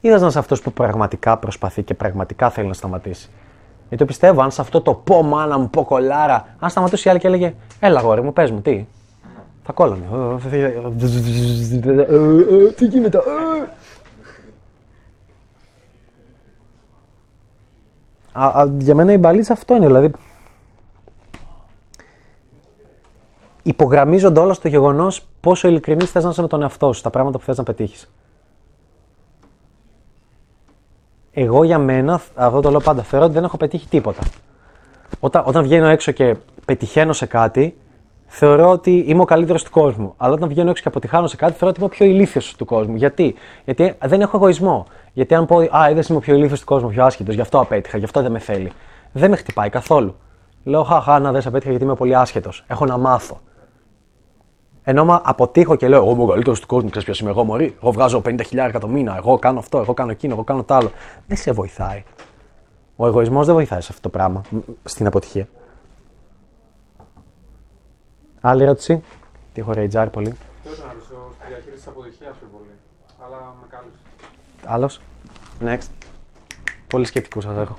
[0.00, 3.30] ή θες να είσαι αυτός που πραγματικά προσπαθεί και πραγματικά θέλει να σταματήσει.
[3.92, 7.20] Γιατί πιστεύω, αν σε αυτό το πω μάνα μου, πω κολάρα, αν σταματούσε η άλλη
[7.20, 8.86] και έλεγε Έλα, γόρι μου, πες μου, τι.
[9.62, 10.06] Θα κόλλωνε.
[12.76, 13.20] Τι γίνεται;
[18.78, 20.10] Για μένα η μπαλίτσα αυτό είναι, δηλαδή.
[23.62, 27.38] Υπογραμμίζονται όλα στο γεγονός πόσο ειλικρινή θες να είσαι με τον εαυτό σου, στα πράγματα
[27.38, 28.10] που θες να πετύχεις.
[31.32, 34.22] Εγώ για μένα, αυτό το λέω πάντα, θεωρώ ότι δεν έχω πετύχει τίποτα.
[35.20, 37.76] Όταν, όταν βγαίνω έξω και πετυχαίνω σε κάτι,
[38.26, 40.14] θεωρώ ότι είμαι ο καλύτερος του κόσμου.
[40.16, 42.64] Αλλά όταν βγαίνω έξω και αποτυχάνω σε κάτι, θεωρώ ότι είμαι ο πιο ηλίθιος του
[42.64, 42.96] κόσμου.
[42.96, 43.34] Γιατί;
[43.64, 44.86] Γιατί δεν έχω εγωισμό.
[45.12, 47.40] Γιατί αν πω, Α, είδες είμαι ο πιο ηλίθιος του κόσμου, ο πιο άσχετος, γι'
[47.40, 48.72] αυτό απέτυχα, γι' αυτό δεν με θέλει.
[49.12, 50.16] Δεν με χτυπάει καθόλου.
[50.64, 52.64] Λέω, Χαχά, να δεν απέτυχα γιατί είμαι πολύ άσχετος.
[52.66, 53.40] Έχω να μάθω.
[54.84, 57.44] Ενώ μα αποτύχω και λέω: Εγώ είμαι ο καλύτερος του κόσμου, ξέρεις ποιος είμαι εγώ,
[57.44, 57.76] Μωρή.
[57.82, 59.16] Εγώ βγάζω 50.000 το μήνα.
[59.16, 60.90] Εγώ κάνω αυτό, εγώ κάνω εκείνο, εγώ κάνω το άλλο.
[61.26, 62.04] Δεν σε βοηθάει.
[62.96, 64.42] Ο εγωισμός δεν βοηθάει σε αυτό το πράγμα,
[64.84, 65.48] στην αποτυχία.
[68.40, 69.02] Άλλη ερώτηση;
[69.52, 70.34] Τι έχω ρεϊτζάρει πολύ.
[70.62, 72.70] Θέλω να ρωτήσω στη διαχείριση της αποτυχίας πιο πολύ.
[73.24, 74.00] Αλλά με κάλυψες.
[74.64, 75.00] Άλλος;
[75.64, 76.06] Next.
[76.86, 77.78] Πολύ σκεπτικού σας έχω.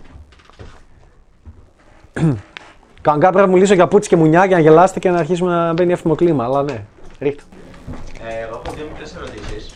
[3.02, 5.52] Κανονικά πρέπει να μου λύσω για πούτσι και μουνιά για να γελάσετε και να αρχίσουμε
[5.52, 6.44] να μπαίνει εύθυμο κλίμα.
[6.44, 6.86] Αλλά ναι,
[7.24, 7.44] ρίχτε.
[8.28, 9.76] Ε, εγώ έχω δύο μικρές ερωτήσεις.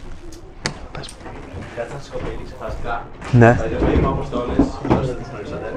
[1.77, 2.95] Κάτι να σχολιάσω ξεχαστικά.
[3.41, 3.51] Ναι.
[3.59, 4.57] Θα λέω είμαι αποστόλες,
[4.99, 5.67] όσο τις γνωρίσατε.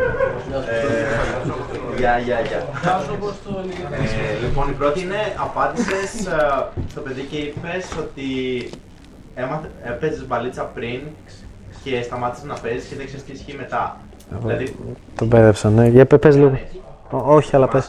[0.74, 2.58] Ε, Γεια, γεια, γεια.
[2.58, 8.26] Ε, Λοιπόν, η πρώτη είναι, απάντησες ε, στο παιδί και είπες ότι
[9.34, 11.00] έμαθε- έπαιζες μπαλίτσα πριν
[11.84, 13.96] και σταμάτησες να παίζεις και δεν ξέρεις τι ισχύει μετά.
[14.42, 14.76] Δηλαδή,
[15.14, 15.86] Τον μπέρδεψα, ναι.
[15.86, 16.58] Για πε- πες λίγο.
[17.10, 17.86] Ό, όχι, αλλά πες.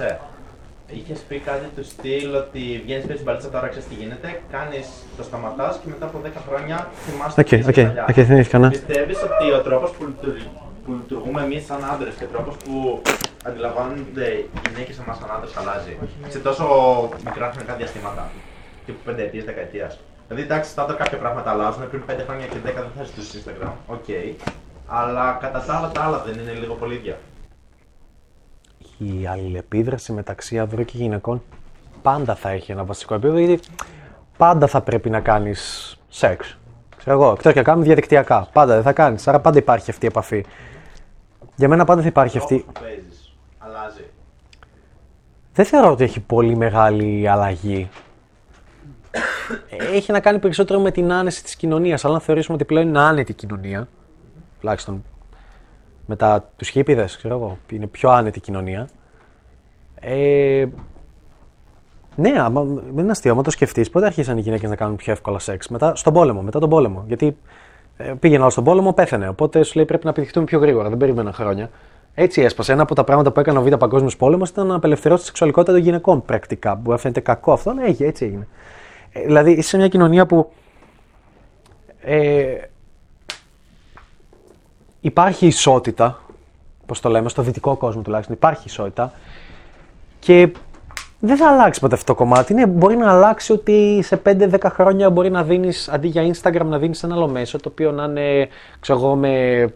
[0.91, 4.87] Θυμάσαι, Είχες πει κάτι του στυλ ότι βγαίνεις παίζεις μπαλίτσα τώρα ξέρεις τι γίνεται, κάνεις
[5.17, 8.05] το σταματάς και μετά από 10 χρόνια θυμάσαι Οκ, τι οκ, είσαι παλιά.
[8.09, 8.69] οκ, θυμήθηκα, ναι.
[8.69, 10.47] Πιστεύεις ότι ο τρόπος που, λειτουργ-
[10.85, 13.01] που λειτουργούμε εμείς σαν άντρες και ο τρόπος που
[13.45, 16.65] αντιλαμβάνονται οι γυναίκες εμάς σαν άντρες αλλάζει σε τόσο
[17.25, 18.23] μικρά χρονικά διαστήματα,
[18.85, 19.99] τύπου 5 ετίας, 10 ετίας.
[20.27, 21.89] Δηλαδή, εντάξει, στάνταρ κάποια πράγματα αλλάζουν.
[21.89, 23.71] Πριν 5 χρόνια και 10 δεν θα ζητούσες Instagram.
[23.87, 24.05] Ok.
[24.87, 27.17] Αλλά κατά τα άλλα, τα άλλα δεν είναι λίγο πολύ ίδια.
[29.03, 31.41] Η αλληλεπίδραση μεταξύ ανδρών και γυναικών
[32.01, 33.67] πάντα θα έχει ένα βασικό επίπεδο γιατί
[34.37, 36.57] πάντα θα πρέπει να κάνεις σεξ.
[36.97, 38.47] Ξέρω εγώ, εκτός και να κάνουμε διαδικτυακά.
[38.53, 39.27] Πάντα δεν θα κάνεις.
[39.27, 40.45] Άρα πάντα υπάρχει αυτή η επαφή.
[41.55, 42.55] Για μένα πάντα θα υπάρχει αυτή.
[42.57, 44.03] Τρόπος που παίζεις αλλάζει.
[45.53, 47.89] Δεν θεωρώ ότι έχει πολύ μεγάλη αλλαγή.
[49.93, 52.05] Έχει να κάνει περισσότερο με την άνεση της κοινωνίας.
[52.05, 53.87] Αλλά αν θεωρήσουμε ότι πλέον είναι άνετη η κοινωνία,
[54.59, 55.03] τουλάχιστον
[56.05, 58.87] μετά τους χίπηδες, ξέρω εγώ, που είναι πιο άνετη η κοινωνία,
[59.99, 60.65] ε,
[62.15, 63.31] ναι, άμα, δεν είναι αστείο.
[63.31, 66.41] Άμα το σκεφτείς, πότε άρχισαν οι γυναίκες να κάνουν πιο εύκολα σεξ; Μετά, στον πόλεμο,
[66.41, 67.03] μετά τον πόλεμο.
[67.07, 67.37] Γιατί
[67.97, 69.27] ε, πήγαινε άλλο στον πόλεμο, πέθανε.
[69.27, 70.89] Οπότε σου λέει πρέπει να επιτυχθούμε πιο γρήγορα.
[70.89, 71.69] Δεν περίμεναν χρόνια.
[72.13, 72.71] Έτσι έσπασε.
[72.71, 75.73] Ένα από τα πράγματα που έκανε ο Β' Παγκόσμιος Πόλεμος ήταν να απελευθερώσει τη σεξουαλικότητα
[75.73, 76.77] των γυναικών πρακτικά.
[76.77, 78.47] Που φαίνεται κακό αυτό, αλλά έγινε, έτσι έγινε.
[79.11, 80.51] Ε, δηλαδή είσαι σε μια κοινωνία που
[82.01, 82.55] ε,
[85.01, 86.19] υπάρχει ισότητα,
[86.85, 89.13] πώς το λέμε, στο δυτικό κόσμο τουλάχιστον, υπάρχει ισότητα
[90.19, 90.51] και
[91.19, 92.53] δεν θα αλλάξει ποτέ αυτό το κομμάτι.
[92.53, 96.77] Ναι, μπορεί να αλλάξει ότι σε 5-10 χρόνια μπορεί να δίνεις, αντί για Instagram, να
[96.77, 98.47] δίνεις ένα άλλο μέσο, το οποίο να είναι,
[98.79, 99.73] ξέρω εγώ, με,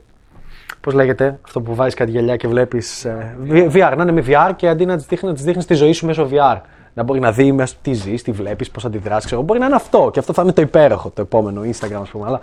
[0.82, 4.52] πώς λέγεται, αυτό που βάζεις κάτι γυαλιά και βλέπεις, ε, VR, να είναι με VR
[4.56, 6.58] και αντί να της δείχνεις, να της δείχνεις τη ζωή σου μέσω VR.
[6.94, 9.76] Να μπορεί να δεις μέσα τι ζεις, τι βλέπεις, πώς αντιδράσεις, ξέρω, μπορεί να είναι
[9.76, 12.42] αυτό και αυτό θα είναι το υπέροχο, το επόμενο Instagram, ας πούμε, αλλά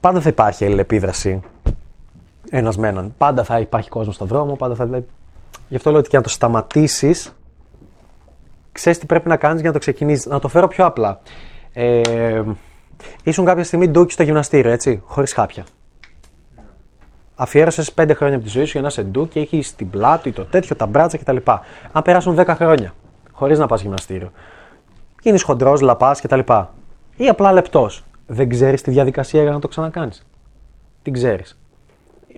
[0.00, 1.40] πάντα θα υπάρχει αλληλεπίδραση
[2.50, 3.14] Ένας με έναν.
[3.18, 5.02] Πάντα θα υπάρχει κόσμος στον δρόμο, πάντα θα.
[5.68, 7.36] Γι' αυτό λέω ότι και να το σταματήσεις,
[8.72, 10.26] ξέρεις τι πρέπει να κάνεις για να το ξεκινήσεις.
[10.26, 11.20] Να το φέρω πιο απλά.
[11.72, 12.42] Ε,
[13.22, 15.64] ήσουν κάποια στιγμή ντούκι στο γυμναστήριο, έτσι, χωρίς χάπια.
[17.34, 20.32] Αφιέρωσες 5 χρόνια από τη ζωή σου για να είσαι ντου και έχεις την πλάτη,
[20.32, 21.36] το τέτοιο, τα μπράτσα κτλ.
[21.92, 22.94] Αν περάσουν 10 χρόνια
[23.32, 24.30] χωρίς να πας γυμναστήριο,
[25.22, 26.40] γίνεις χοντρός, λαπάς κτλ.
[27.16, 28.04] Ή απλά λεπτός.
[28.32, 30.26] Δεν ξέρεις τη διαδικασία για να το ξανακάνεις.
[31.02, 31.58] Την ξέρεις.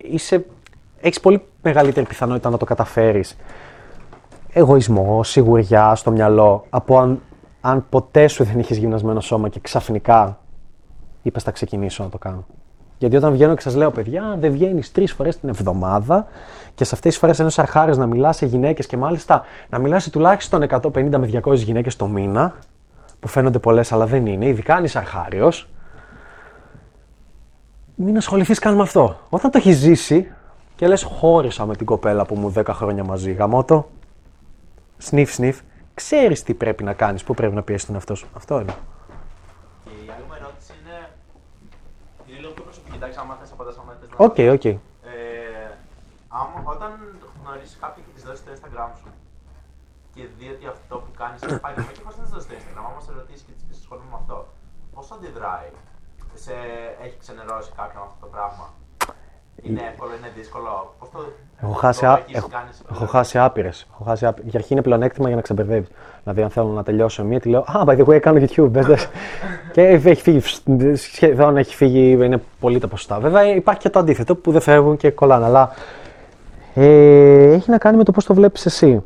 [0.02, 0.44] Είσαι...
[1.00, 3.37] Έχεις πολύ μεγαλύτερη πιθανότητα να το καταφέρεις.
[4.52, 7.20] Εγωισμό, σιγουριά στο μυαλό, από αν,
[7.61, 10.38] αν ποτέ σου δεν είχες γυμνασμένο σώμα και ξαφνικά
[11.22, 12.46] είπες θα ξεκινήσω να το κάνω.
[12.98, 16.26] Γιατί όταν βγαίνω και σας λέω, παιδιά, δεν βγαίνεις τρεις φορές την εβδομάδα
[16.74, 20.02] και σε αυτές τις φορές ένα αρχάριο να μιλάς σε γυναίκες και μάλιστα να μιλάς
[20.02, 22.55] σε τουλάχιστον 150 με 200 γυναίκες το μήνα,
[23.20, 25.66] που φαίνονται πολλές αλλά δεν είναι, ειδικά αν είσαι αρχάριος,
[27.94, 29.18] μην ασχοληθείς καν με αυτό.
[29.28, 30.33] Όταν το έχεις ζήσει
[30.76, 33.88] και λες, χώρισα με την κοπέλα που 'μουν 10 χρόνια μαζί, γαμώτο,
[34.98, 35.61] σνιφ, σνιφ,
[35.94, 38.26] ξέρεις τι πρέπει να κάνεις, πού πρέπει να πιέσεις τον εαυτό σου.
[38.35, 38.74] Αυτό είναι.
[39.85, 40.96] Και η άλλη μου ερώτηση είναι.
[42.26, 44.16] Είναι λίγο πιο προσωπική, εντάξει, άμα θες απαντάς, άμα θες να.
[44.26, 44.64] Ok, ok.
[44.64, 44.78] Ε,
[46.38, 46.90] άμα, όταν
[47.40, 49.09] γνωρίσει κάποιον και της δώσεις το Instagram σου
[50.14, 52.85] και δει ότι αυτό που κάνεις είναι επάγγελμα και χωρί να της δώσεις το Instagram,
[52.90, 54.38] άμα σε ρωτήσεις και της πεις ασχολούμαι με αυτό,
[54.94, 55.68] πώς αντιδράει,
[56.44, 56.52] σε
[57.05, 58.64] έχει ξενερώσει κάποιον αυτό το πράγμα;
[59.62, 61.18] Είναι εύκολο, είναι δύσκολο; Πώς το,
[61.62, 62.18] Έχω χάσει, το α...
[62.18, 63.87] έχεις έχω, κάνεις σε- έχω χάσει άπειρες.
[64.07, 64.50] Χάσει άπειρες.
[64.50, 65.88] Για αρχή είναι πλεονέκτημα για να ξεμπερδεύεις.
[66.22, 68.68] Δηλαδή, αν θέλω να τελειώσω μία, τη λέω Α, by the way, κάνω YouTube.
[68.70, 69.09] Μπες, δες».
[69.72, 70.40] και έχει φύγει,
[70.96, 73.18] σχεδόν έχει φύγει, είναι πολύ τα ποσοστά.
[73.20, 75.44] Βέβαια, υπάρχει και το αντίθετο που δεν φεύγουν και κολλάνε.
[75.44, 75.70] Αλλά
[76.74, 79.02] ε, έχει να κάνει με το πώς το βλέπεις εσύ.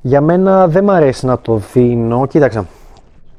[0.00, 2.26] Για μένα δεν μ' αρέσει να το δίνω.
[2.26, 2.58] Κοίταξε.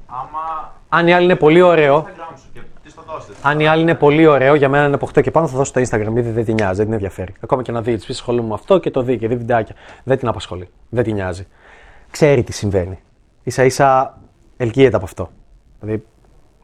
[0.08, 2.99] Άμα Αν η άλλη είναι πολύ ωραίο, Instagram σου και τη το δώσει.
[3.42, 5.74] Αν η άλλη είναι πολύ ωραίο, για μένα είναι από 8 και πάνω, θα δώσω
[5.74, 6.14] το Instagram.
[6.14, 7.34] Γιατί δεν την νοιάζει, δεν την ενδιαφέρει.
[7.40, 9.76] Ακόμα και να δεις, τη πεις ασχολούμαι με αυτό και το δει και δει βιντεάκια.
[10.04, 10.70] Δεν την απασχολεί.
[10.90, 11.48] Δεν την νοιάζει.
[12.12, 13.00] Ξέρει τι συμβαίνει.
[13.46, 14.18] σα ίσα
[14.58, 15.30] ελκύεται από αυτό.
[15.80, 16.06] Δηλαδή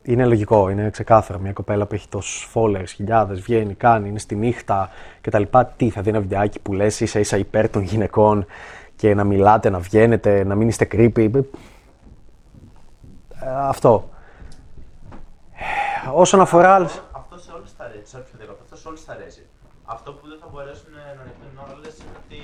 [0.02, 1.40] είναι λογικό, είναι ξεκάθαρο.
[1.40, 4.90] Μια κοπέλα που έχει τόσους followers, χιλιάδες, βγαίνει, κάνει, είναι στη νύχτα
[5.22, 5.44] κτλ.
[5.78, 8.46] Τι θα δει ένα βιντεάκι που λες ίσα ίσα υπέρ των γυναικών
[8.96, 11.30] και να μιλάτε, να βγαίνετε, να μην είστε creepy.
[11.34, 11.42] Ε,
[13.68, 14.10] αυτό.
[16.14, 18.06] Όσον αφορά άλλες- Αυτό σε όλε θα αρέσει.
[18.12, 19.42] Σε όποιο διακόπτω, αυτό σε όλε θα αρέσει.
[19.86, 22.40] Αυτό που δεν θα μπορέσουν να ανοιχτούν όλε είναι ότι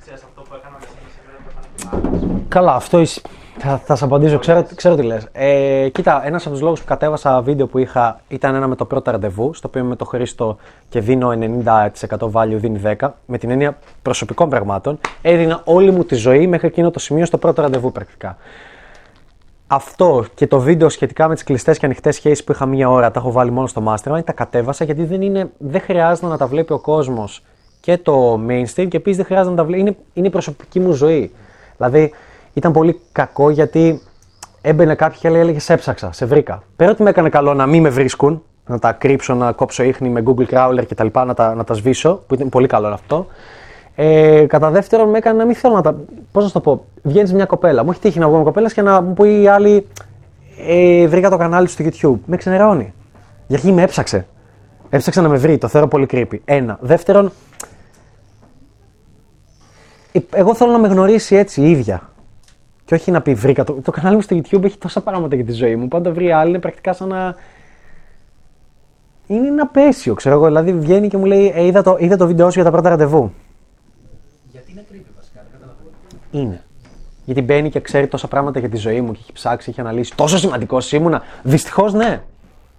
[0.00, 2.46] ξέρεις αυτό που έκανα με σένα σήμερα το έκανα και με άλλες.
[2.48, 3.26] Καλά, αυτό ισ-
[3.58, 4.38] θα, θα σε απαντήσω.
[4.38, 5.28] Ξέρω, ξέρω τι λες.
[5.32, 8.84] Ε, κοίτα, ένας από τους λόγους που κατέβασα βίντεο που είχα ήταν ένα με το
[8.84, 10.56] πρώτο ραντεβού, στο οποίο είμαι με το Χρήστο
[10.88, 13.14] και δίνω 90% value, δίνει 10%.
[13.26, 14.98] Με την έννοια προσωπικών πραγμάτων.
[15.22, 18.36] Έδινα όλη μου τη ζωή μέχρι εκείνο το σημείο στο πρώτο ραντεβού πρακτικά.
[19.74, 23.10] Αυτό και το βίντεο σχετικά με τις κλειστές και ανοιχτές σχέσεις που είχα μία ώρα,
[23.10, 26.46] τα έχω βάλει μόνο στο Mastermind, τα κατέβασα γιατί δεν, είναι, δεν χρειάζεται να τα
[26.46, 27.42] βλέπει ο κόσμος
[27.80, 29.80] και το mainstream και επίσης δεν χρειάζεται να τα βλέπει.
[29.80, 31.32] Είναι, είναι η προσωπική μου ζωή.
[31.76, 32.12] Δηλαδή
[32.52, 34.02] ήταν πολύ κακό γιατί
[34.60, 36.62] έμπαινε κάποιοι και έλεγε σε έψαξα, σε βρήκα.
[36.76, 40.08] Πέρα ότι με έκανε καλό να μην με βρίσκουν, να τα κρύψω, να κόψω ίχνη
[40.08, 41.06] με Google Crawler κτλ.
[41.12, 43.26] Να τα, να τα σβήσω, που ήταν πολύ καλό αυτό.
[43.94, 45.94] Ε, κατά δεύτερον, με έκανε να μην θέλω να τα.
[46.32, 47.84] Πώς να σου το πω, βγαίνεις μια κοπέλα.
[47.84, 49.86] Μου έχει τύχει να βγω με κοπέλα και να μου πει η άλλη,
[50.66, 52.18] ε, βρήκα το κανάλι του στο YouTube.
[52.26, 52.94] Με ξενερώνει.
[53.46, 54.26] Για αρχή με έψαξε.
[54.90, 56.38] Έψαξε να με βρει, το θεωρώ πολύ creepy.
[56.44, 56.78] Ένα.
[56.80, 57.32] Δεύτερον,
[60.12, 62.10] ε, εγώ θέλω να με γνωρίσει έτσι η ίδια.
[62.84, 63.72] Και όχι να πει βρήκα το.
[63.72, 65.88] Το κανάλι μου στο YouTube έχει τόσα πράγματα για τη ζωή μου.
[65.88, 67.34] Πάντα βρει άλλη, είναι πρακτικά σαν να.
[69.26, 70.46] Είναι ένα απέσιο, ξέρω εγώ.
[70.46, 72.88] Δηλαδή βγαίνει και μου λέει: ε, είδα, το, είδα το βίντεο σου για τα πρώτα
[72.88, 73.32] ραντεβού.
[74.50, 75.90] Γιατί είναι creepy βασικά, δεν καταλαβαίνω.
[76.32, 76.62] Είναι.
[77.24, 80.14] Γιατί μπαίνει και ξέρει τόσα πράγματα για τη ζωή μου και έχει ψάξει, έχει αναλύσει.
[80.14, 81.22] Τόσο σημαντικός ήμουνα.
[81.42, 82.22] Δυστυχώς ναι.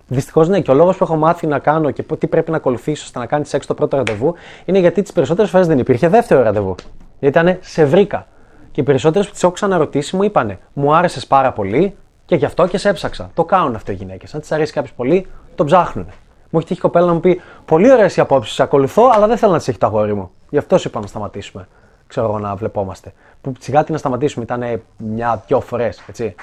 [0.08, 0.60] Δυστυχώς ναι.
[0.60, 3.26] Και ο λόγος που έχω μάθει να κάνω και τι πρέπει να ακολουθήσω ώστε να
[3.26, 4.34] κάνει σεξ το πρώτο ραντεβού
[4.66, 6.76] είναι γιατί τις περισσότερες φορές δεν υπήρχε δεύτερο ραντεβού.
[7.20, 8.28] Γιατί ήταν σε βρήκα.
[8.72, 12.46] Και οι περισσότερες που τις έχω ξαναρωτήσει μου είπανε Μου άρεσες πάρα πολύ και γι'
[12.46, 13.32] αυτό και σε έψαξα.
[13.34, 14.36] Το κάνουν αυτό οι γυναίκες.
[14.36, 16.06] Αν τη αρέσει κάποιος πολύ, το ψάχνουν.
[16.50, 19.28] Μου έχει τύχει η κοπέλα να μου πει: Πολύ ωραίες οι απόψεις, σε ακολουθώ, αλλά
[19.28, 20.32] δεν θέλω να τις έχει το αγόρι μου.
[20.50, 21.68] Γι' αυτό σου είπα να σταματήσουμε.
[22.08, 23.14] Ξέρω εγώ να βλεπόμαστε.
[23.42, 26.36] Που σιγά τι να σταματήσουμε ήταν μια-δυο φορές, έτσι.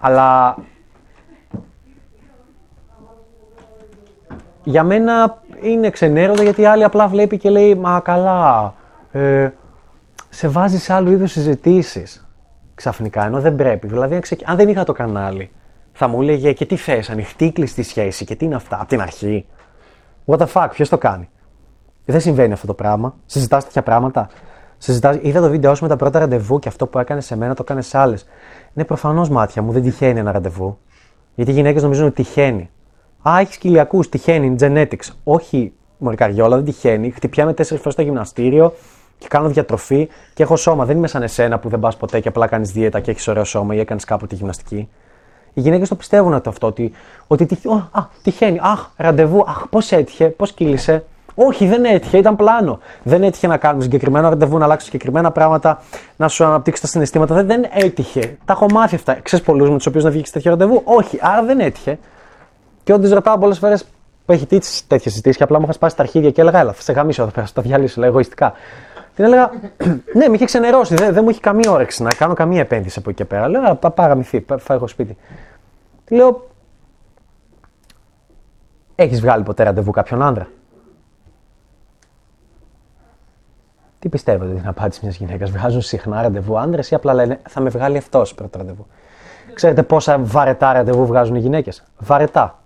[0.00, 0.56] Αλλά
[4.64, 8.74] για μένα είναι ξενέρωτα γιατί η άλλη απλά βλέπει και λέει Μα καλά,
[9.12, 9.48] ε,
[10.28, 12.26] σε βάζει σε άλλου είδους συζητήσεις
[12.74, 13.86] ξαφνικά, ενώ δεν πρέπει.
[13.86, 15.50] Δηλαδή, αν, ξεκ- αν δεν είχα το κανάλι,
[15.92, 18.88] θα μου έλεγε και τι θες, ανοιχτή ή κλειστή σχέση και τι είναι αυτά, από
[18.88, 19.46] την αρχή.
[20.26, 21.28] What the fuck, ποιος το κάνει;
[22.04, 23.14] Δεν συμβαίνει αυτό το πράγμα.
[23.26, 24.28] Συζητάς τέτοια πράγματα.
[24.78, 27.54] Συζητάς, είδα το βίντεο σου με τα πρώτα ραντεβού και αυτό που έκανες σε μένα
[27.54, 28.26] το έκανε σε άλλες.
[28.72, 30.78] Ναι, προφανώς μάτια μου δεν τυχαίνει ένα ραντεβού.
[31.34, 32.70] Γιατί οι γυναίκες νομίζουν ότι τυχαίνει.
[33.28, 34.56] Α, έχεις κοιλιακού, τυχαίνει, είναι
[34.90, 35.08] genetics.
[35.24, 37.10] Όχι μωρή καριόλα, δεν τυχαίνει.
[37.10, 38.72] Χτυπιάμε τέσσερις φορές στο γυμναστήριο
[39.18, 40.84] και κάνω διατροφή και έχω σώμα.
[40.84, 43.44] Δεν είμαι σαν εσένα που δεν πας ποτέ και απλά κάνεις δίαιτα και έχεις ωραίο
[43.44, 44.88] σώμα ή έκανες κάποτε γυμναστική.
[45.52, 46.92] Οι γυναίκες το πιστεύουν αυτό, αυτό ότι,
[47.26, 48.58] ότι τυχ- «Ω, α, τυχαίνει.
[48.62, 49.44] Αχ, ραντεβού.
[49.46, 51.04] Αχ, πώς έτυχε, πώς κύλησε.
[51.38, 52.78] Όχι, δεν έτυχε, ήταν πλάνο.
[53.02, 55.82] Δεν έτυχε να κάνουμε συγκεκριμένο ραντεβού, να αλλάξει συγκεκριμένα πράγματα,
[56.16, 57.34] να σου αναπτύξει τα συναισθήματα.
[57.34, 58.36] Δεν, δεν έτυχε.
[58.44, 59.14] Τα έχω μάθει αυτά.
[59.22, 61.98] Ξέρεις πολλούς με τους οποίους να βγει σε τέτοιο ραντεβού; Όχι, άρα δεν έτυχε.
[62.84, 63.84] Και όντως ρωτάω πολλές φορές
[64.26, 66.72] που έχει τύχει τέτοιες συζητήσεις και απλά μου είχα σπάσει τα αρχίδια και έλεγα, Έλα,
[66.72, 68.52] θα σε γαμίσω εδώ πέρα, θα τα διαλύσω, λέω εγωιστικά.
[69.14, 69.50] Την έλεγα,
[70.14, 73.10] Ναι, με είχε ξενερώσει, δεν, δεν μου είχε καμία όρεξη να κάνω καμία επένδυση από
[73.10, 73.48] εκεί και πέρα.
[73.48, 75.16] Λέω, «Α, πά, παραμυθεί, πά- φάω εγώ σπίτι.
[76.04, 76.46] Τη λέω,
[78.98, 80.48] Έχεις βγάλει ποτέ ραντεβού κάποιον άντρα;
[83.98, 87.68] Τι πιστεύετε την απάντηση μιας γυναίκας, Βγάζουν συχνά ραντεβού άντρες ή απλά λένε Θα με
[87.68, 88.86] βγάλει αυτός πρώτο ραντεβού.
[89.54, 92.58] Ξέρετε πόσα βαρετά ραντεβού βγάζουν οι γυναίκες; Βαρετά.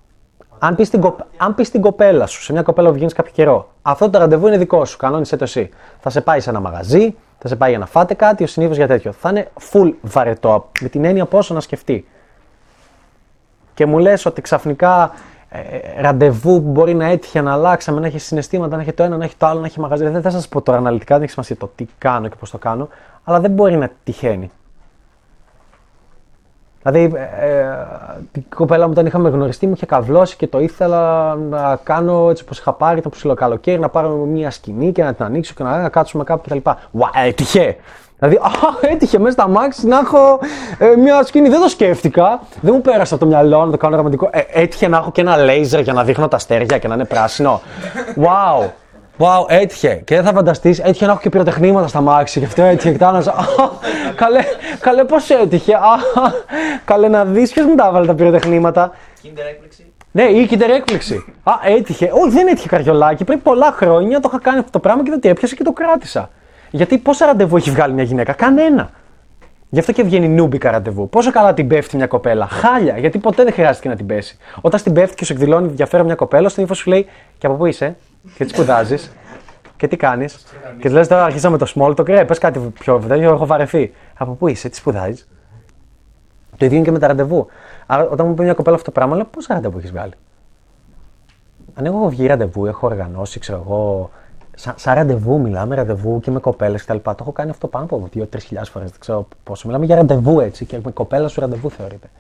[0.58, 3.32] Αν πεις στην, κοπ- αν πεις στην κοπέλα σου, σε μια κοπέλα που βγαίνεις κάποιο
[3.32, 5.70] καιρό, αυτό το ραντεβού είναι δικό σου, κανόνισε το εσύ.
[6.00, 8.76] Θα σε πάει σε ένα μαγαζί, θα σε πάει για να φάτε κάτι, ο συνήθως
[8.76, 9.12] για τέτοιο.
[9.12, 12.06] Θα είναι full βαρετό, με την έννοια πόσο να σκεφτεί.
[13.74, 15.12] Και μου λες ότι ξαφνικά
[15.52, 19.16] ε, ραντεβού που μπορεί να έτυχε να αλλάξαμε, να έχει συναισθήματα, να έχει το ένα,
[19.16, 20.08] να έχει το άλλο, να έχει μαγαζί.
[20.08, 22.58] Δεν θα σας πω τώρα αναλυτικά, δεν έχει σημασία το τι κάνω και πώς το
[22.58, 22.88] κάνω,
[23.24, 24.50] αλλά δεν μπορεί να τυχαίνει.
[26.82, 27.76] Δηλαδή, ε, ε,
[28.32, 32.42] την κοπέλα μου όταν είχαμε γνωριστεί μου είχε καβλώσει και το ήθελα να κάνω έτσι
[32.42, 35.62] όπως είχα πάρει, ήταν ψηλό καλοκαίρι, να πάρω μια σκηνή και να την ανοίξω και
[35.62, 36.70] να, να κάτσουμε κάπου κτλ.
[36.90, 37.76] Ουα, έτυχε!
[38.20, 38.50] Δηλαδή, α,
[38.90, 40.40] έτυχε μέσα στα μάξι να έχω
[40.78, 41.48] ε, μια σκηνή.
[41.48, 42.40] Δεν το σκέφτηκα.
[42.60, 44.28] Δεν μου πέρασε από το μυαλό να το κάνω ρομαντικό.
[44.32, 47.04] Ε, έτυχε να έχω και ένα λέιζερ για να δείχνω τα αστέρια και να είναι
[47.04, 47.60] πράσινο.
[48.16, 48.68] Wow!
[49.18, 50.02] Wow, έτυχε.
[50.04, 52.40] Και δεν θα φανταστείς, έτυχε να έχω και πυροτεχνήματα στα μάξι.
[52.40, 52.90] Και αυτό έτυχε.
[52.92, 53.44] Και τα άλλα, «Α,
[54.14, 54.40] καλέ,
[54.80, 55.74] καλέ, πώς έτυχε.
[55.74, 55.80] Α,
[56.84, 58.92] καλέ να δεις, ποιος μου τα έβαλε τα πυροτεχνήματα.
[59.22, 59.92] Kinder έκπληξη.
[60.12, 61.24] Ναι, ή Kinder έκπληξη.
[61.42, 62.10] Α, έτυχε.
[62.14, 63.24] Όχι, δεν έτυχε καριολάκι.
[63.24, 65.72] Πριν πολλά χρόνια το είχα κάνει αυτό το πράγμα και δεν το έπιασα και το
[65.72, 66.30] κράτησα.
[66.70, 68.90] Γιατί πόσα ραντεβού έχει βγάλει μια γυναίκα, κανένα.
[69.72, 71.08] Γι' αυτό και βγαίνει νούμπικα ραντεβού.
[71.08, 72.46] Πόσο καλά την πέφτει μια κοπέλα.
[72.46, 74.38] Χάλια, γιατί ποτέ δεν χρειάστηκε να την πέσει.
[74.60, 77.06] Όταν στην πέφτει και σου εκδηλώνει ενδιαφέρον μια κοπέλα, στην ύφος σου λέει
[77.38, 77.96] Και από πού είσαι,
[78.36, 79.12] και τι σπουδάζεις,
[79.76, 80.46] και τι κάνεις;
[80.78, 83.92] και τη λες τώρα αρχίσαμε το small talk, ρε, πες κάτι πιο τέτοιο, έχω βαρεθεί.
[84.14, 85.28] Από πού είσαι, τι σπουδάζεις;
[86.56, 87.46] Το ίδιο είναι και με τα ραντεβού.
[87.86, 90.12] Άρα, όταν μου πει μια κοπέλα αυτό το πράγμα, λέω πόσα ραντεβού έχεις βγάλει;
[91.74, 94.10] Αν εγώ έχω βγει ραντεβού, έχω οργανώσει, ξέρω εγώ.
[94.60, 96.96] Σαν, σαν ραντεβού μιλάμε, ραντεβού και με κοπέλες κτλ.
[97.02, 98.90] Το έχω κάνει αυτό πάνω από 2-3 χιλιάδες φορές.
[98.90, 99.66] Δεν ξέρω πόσο.
[99.66, 102.10] Μιλάμε για ραντεβού έτσι και με κοπέλα σου ραντεβού θεωρείται.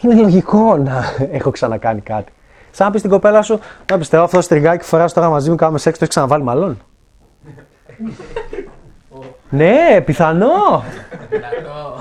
[0.00, 1.04] Είναι λογικό να
[1.38, 2.32] έχω ξανακάνει κάτι.
[2.70, 5.50] Σαν να πεις στην κοπέλα σου, να πιστεύω αυτό το στριγκάκι που φοράς τώρα μαζί
[5.50, 6.68] μου, κάνουμε σεξ, το έχεις ξαναβάλει μάλλον;
[9.50, 10.82] ναι, πιθανό.
[11.30, 12.00] Δυνατό.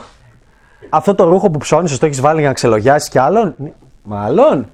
[0.89, 3.71] Αυτό το ρούχο που ψώνεις, το έχεις βάλει για να ξελογιάσεις κι άλλον; Ναι,
[4.04, 4.69] Μάλλον.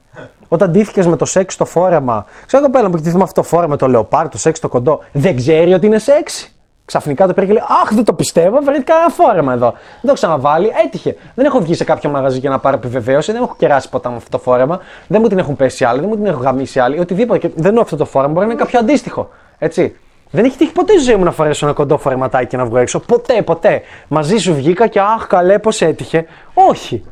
[0.53, 2.25] Όταν ντύθηκες με το σεξ στο φόρεμα.
[2.45, 4.99] Ξέρω κοπέλα που έχει ντυθεί με αυτό το φόρεμα, το λεοπάρ, το σεξ το κοντό.
[5.11, 6.55] Δεν ξέρει ότι είναι σεξ.
[6.85, 9.71] Ξαφνικά το πήρε και λέει Αχ, δεν το πιστεύω, βρέθηκε κανένα φόρεμα εδώ.
[9.71, 11.15] Δεν το έχω ξαναβάλει, έτυχε.
[11.35, 14.15] Δεν έχω βγει σε κάποιο μαγαζί για να πάρω επιβεβαίωση, δεν έχω κεράσει ποτέ με
[14.15, 14.79] αυτό το φόρεμα.
[15.07, 17.39] Δεν μου την έχουν πέσει άλλοι, δεν μου την έχουν γαμίσει άλλοι, οτιδήποτε.
[17.39, 19.29] Και δεν είναι αυτό το φόρεμα, μπορεί να είναι κάποιο αντίστοιχο.
[19.57, 19.95] Έτσι.
[20.31, 22.77] Δεν έχει τύχει ποτέ στη ζωή μου να φορέσω ένα κοντό φορεματάκι και να βγω
[22.77, 22.99] έξω.
[22.99, 23.81] Ποτέ, ποτέ.
[24.07, 26.25] Μαζί σου βγήκα και αχ, καλέ, πώς έτυχε.
[26.53, 27.03] Όχι.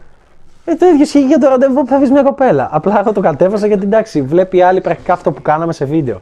[0.66, 2.70] Ε, το ίδιο ισχύει για το ραντεβού που θα βρεις μια κοπέλα.
[2.72, 6.20] Απλά εγώ το κατέβασα γιατί εντάξει, βλέπει άλλη πρακτικά αυτό που κάναμε σε βίντεο.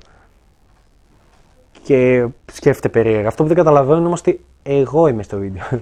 [1.84, 3.28] Και σκέφτεται περίεργα.
[3.28, 5.64] Αυτό που δεν καταλαβαίνουν όμως ότι εγώ είμαι στο βίντεο.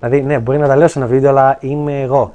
[0.00, 2.34] δηλαδή, ναι, μπορεί να τα λέω σε ένα βίντεο, αλλά είμαι εγώ.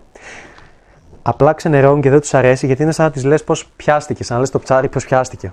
[1.21, 4.35] Απλά ξενερώνουν και δεν τους αρέσει γιατί είναι σαν να τη λες πώς πιάστηκες, σαν
[4.35, 5.51] να λες το ψάρι πώς πιάστηκε.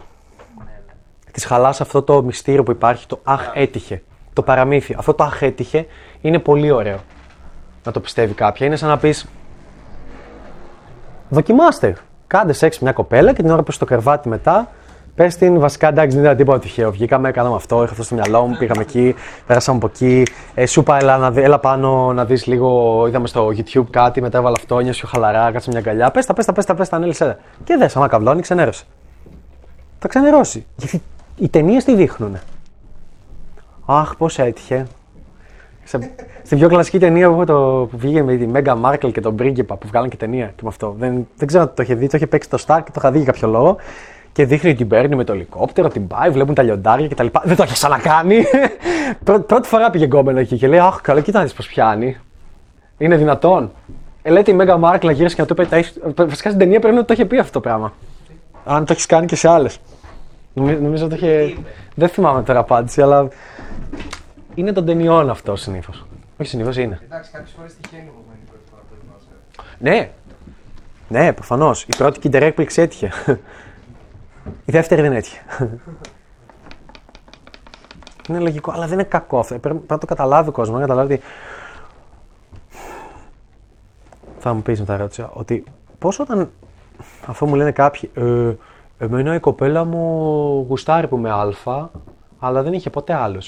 [1.32, 4.02] Τη χαλάς αυτό το μυστήριο που υπάρχει, το αχ έτυχε.
[4.32, 4.94] Το παραμύθι.
[4.98, 5.86] Αυτό το αχ έτυχε
[6.20, 6.98] είναι πολύ ωραίο
[7.84, 8.66] να το πιστεύει κάποια.
[8.66, 9.28] Είναι σαν να πεις.
[11.28, 11.96] Δοκιμάστε.
[12.26, 14.68] Κάντε σεξ μια κοπέλα και την ώρα που στο κρεβάτι μετά,
[15.14, 16.90] πες την βασικά εντάξει δεν ήταν τίποτα τυχαίο.
[16.92, 19.14] Βγήκαμε, κάναμε αυτό, είχα αυτό στο μυαλό μου, πήγαμε εκεί,
[19.46, 20.22] πέρασαμε από εκεί.
[20.54, 23.04] Ε, σου είπα, έλα, να δει- έλα πάνω να δεις λίγο.
[23.08, 26.10] Είδαμε στο YouTube κάτι, μετά έβαλα αυτό, νιώσε πιο χαλαρά, κάτσε μια αγκαλιά.
[26.10, 27.24] Πες τα, πες τα, πες τα, πες τα, ανέλησε.
[27.24, 27.36] τα.
[27.64, 28.84] Και δες, άμα καβλώνει, ξενέρωσε.
[29.98, 30.66] Θα ξενερώσει.
[30.76, 31.02] Γιατί
[31.36, 32.36] οι ταινίες τι δείχνουν.
[33.86, 34.86] Αχ, πώς έτυχε.
[35.86, 35.98] Σε,
[36.46, 39.36] στην πιο κλασική ταινία που, έχω το, που βγήκε με τη Μέγα Μάρκελ και τον
[39.36, 40.94] πρίγκιπα που βγάλαν και ταινία και με αυτό.
[40.98, 43.10] Δεν, δεν ξέρω αν το είχε δει, το είχε παίξει το Star και το είχα
[43.10, 43.76] δει για κάποιο λόγο.
[44.32, 47.26] Και δείχνει ότι την παίρνει με το ελικόπτερο, την πάει, βλέπουν τα λιοντάρια κτλ.
[47.44, 48.44] Δεν το είχε ξανακάνει.
[49.24, 52.16] Πρω- πρώτη φορά πήγε γκόμενο εκεί και λέει: Αχ, καλά, κοίτα να δεις πώς πιάνει.
[52.98, 53.70] Είναι δυνατόν.
[54.22, 56.58] Ε, λέει τη Μέγα Μάρκελ να γύρισε και να του είπε: «Τα έχεις-» Βασικά στην
[56.58, 57.92] ταινία πρέπει να το είχε πει αυτό το πράγμα.
[58.64, 59.78] Αν το έχεις κάνει και σε άλλες.
[60.52, 61.54] Νομίζω, νομίζω το είχε.
[61.94, 63.28] Δεν θυμάμαι τώρα απάντηση, αλλά
[64.56, 66.06] είναι των ταινιών αυτό συνήθως.
[66.40, 67.00] Όχι συνήθως είναι.
[67.04, 69.26] Εντάξει, κάποιες φορές τυχαίνει όμω να είναι η πρώτη φορά που το δοκιμάσαι.
[69.78, 70.10] Ναι.
[71.08, 71.82] Ναι, προφανώς.
[71.82, 73.10] Η πρώτη Kinder έκπληξη έτυχε.
[74.64, 75.40] Η δεύτερη δεν έτυχε.
[78.28, 79.58] είναι λογικό, αλλά δεν είναι κακό αυτό.
[79.58, 81.22] Πρέπει, πρέπει να το καταλάβει ο κόσμος, να καταλάβει ότι.
[84.38, 85.64] Θα μου πεις μετά ερώτηση, ότι
[85.98, 86.50] πώς όταν.
[87.26, 88.54] Αυτό μου λένε κάποιοι, ε,
[88.98, 91.88] εμένα η κοπέλα μου γουστάρει που είμαι Α,
[92.38, 93.42] αλλά δεν είχε ποτέ άλλο.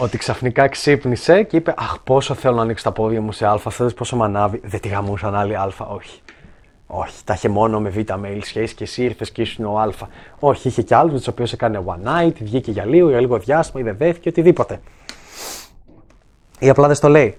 [0.00, 3.58] Ότι ξαφνικά ξύπνησε και είπε Αχ, πόσο θέλω να ανοίξω τα πόδια μου σε Α,
[3.58, 4.60] θέλει πόσο με ανάβει.
[4.64, 6.20] Δεν τη γαμούσαν άλλοι Α, όχι.
[6.86, 9.90] Όχι, τα είχε μόνο με Β mail σχέση και εσύ ήρθες και ήσουν ο Α.
[10.38, 13.38] Όχι, είχε και άλλους με τους οποίους έκανε one night, βγήκε για λίγο, για λίγο
[13.38, 14.80] διάστημα, ή δεν δέθηκε, οτιδήποτε.
[16.58, 17.36] Ή απλά δεν στο λέει.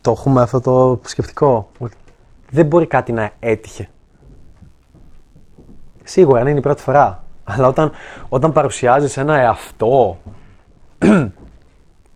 [0.00, 1.70] Το έχουμε αυτό το σκεπτικό.
[1.78, 1.96] ότι
[2.50, 3.88] Δεν μπορεί κάτι να έτυχε.
[6.04, 7.24] Σίγουρα, αν είναι η πρώτη φορά.
[7.44, 7.90] Αλλά όταν,
[8.28, 10.18] όταν παρουσιάζεις ένα εαυτό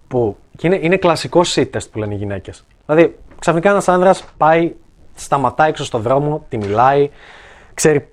[0.08, 2.64] που και είναι, είναι κλασικός sit test που λένε οι γυναίκες.
[2.86, 4.74] Δηλαδή, ξαφνικά ένας άνδρας πάει,
[5.14, 7.10] σταματάει έξω στον δρόμο, τη μιλάει,
[7.74, 8.08] ξέρει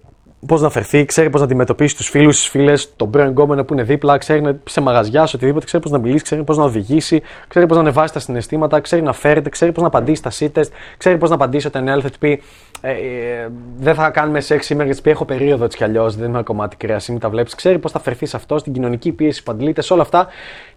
[0.46, 3.74] πώς να φερθεί, ξέρει πώς να αντιμετωπίσει τους φίλους, τις φίλες, τον πρώην γκόμενο που
[3.74, 6.64] είναι δίπλα, ξέρει να σε μαγαζιά, σε οτιδήποτε, ξέρει πώς να μιλήσει, ξέρει πώς να
[6.64, 10.32] οδηγήσει, ξέρει πώς να ανεβάσει τα συναισθήματα, ξέρει να φέρεται, ξέρει πώς να απαντήσει στα
[10.40, 12.42] sit test, ξέρει πώς να απαντήσει όταν η άλλη θα του πει
[12.82, 13.50] ε, ε,
[13.80, 16.76] Δεν θα κάνουμε σεξ σήμερα γιατί πει έχω περίοδο έτσι κι αλλιώς, δεν είναι κομμάτι
[16.76, 17.56] κρέαση, μην τα βλέπεις.
[17.56, 20.28] Ξέρει πώς θα φερθεί σε αυτό, στην κοινωνική πίεση που αντλείται, σε όλα αυτά.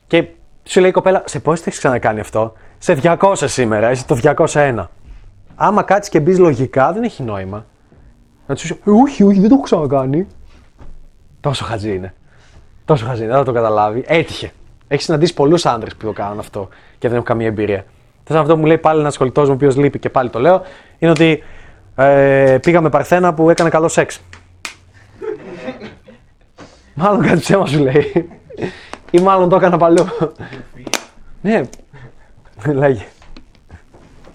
[0.07, 0.25] Και
[0.65, 4.19] σου λέει η κοπέλα, σε πώς το έχεις ξανακάνει αυτό, σε 200 σήμερα, είσαι το
[4.53, 4.89] 201.
[5.55, 7.67] Άμα κάτσεις και μπεις λογικά, δεν έχει νόημα.
[8.53, 10.27] Να τους πει, «Ε, Όχι, όχι, δεν το έχω ξανακάνει.
[11.41, 12.15] Τόσο χαζί είναι.
[12.85, 14.05] Τόσο χαζί είναι, δεν θα το καταλάβει.
[14.07, 14.53] Έτυχε.
[14.89, 17.85] Έχεις συναντήσει πολλούς άντρε που το κάνουν αυτό και δεν έχουν καμία εμπειρία.
[18.25, 20.39] Θες αυτό που μου λέει πάλι ένας κολλητός μου, ο οποίος λείπει και πάλι το
[20.39, 20.63] λέω,
[20.99, 21.43] είναι ότι
[21.97, 24.21] ε, πήγαμε παρθένα που έκανε καλό σεξ.
[26.95, 28.31] μάλλον κάτι ψέμα σου λέει.
[29.11, 30.07] Ή μάλλον το έκανα παλιό.
[31.43, 31.63] ναι,
[32.67, 33.05] λέγε.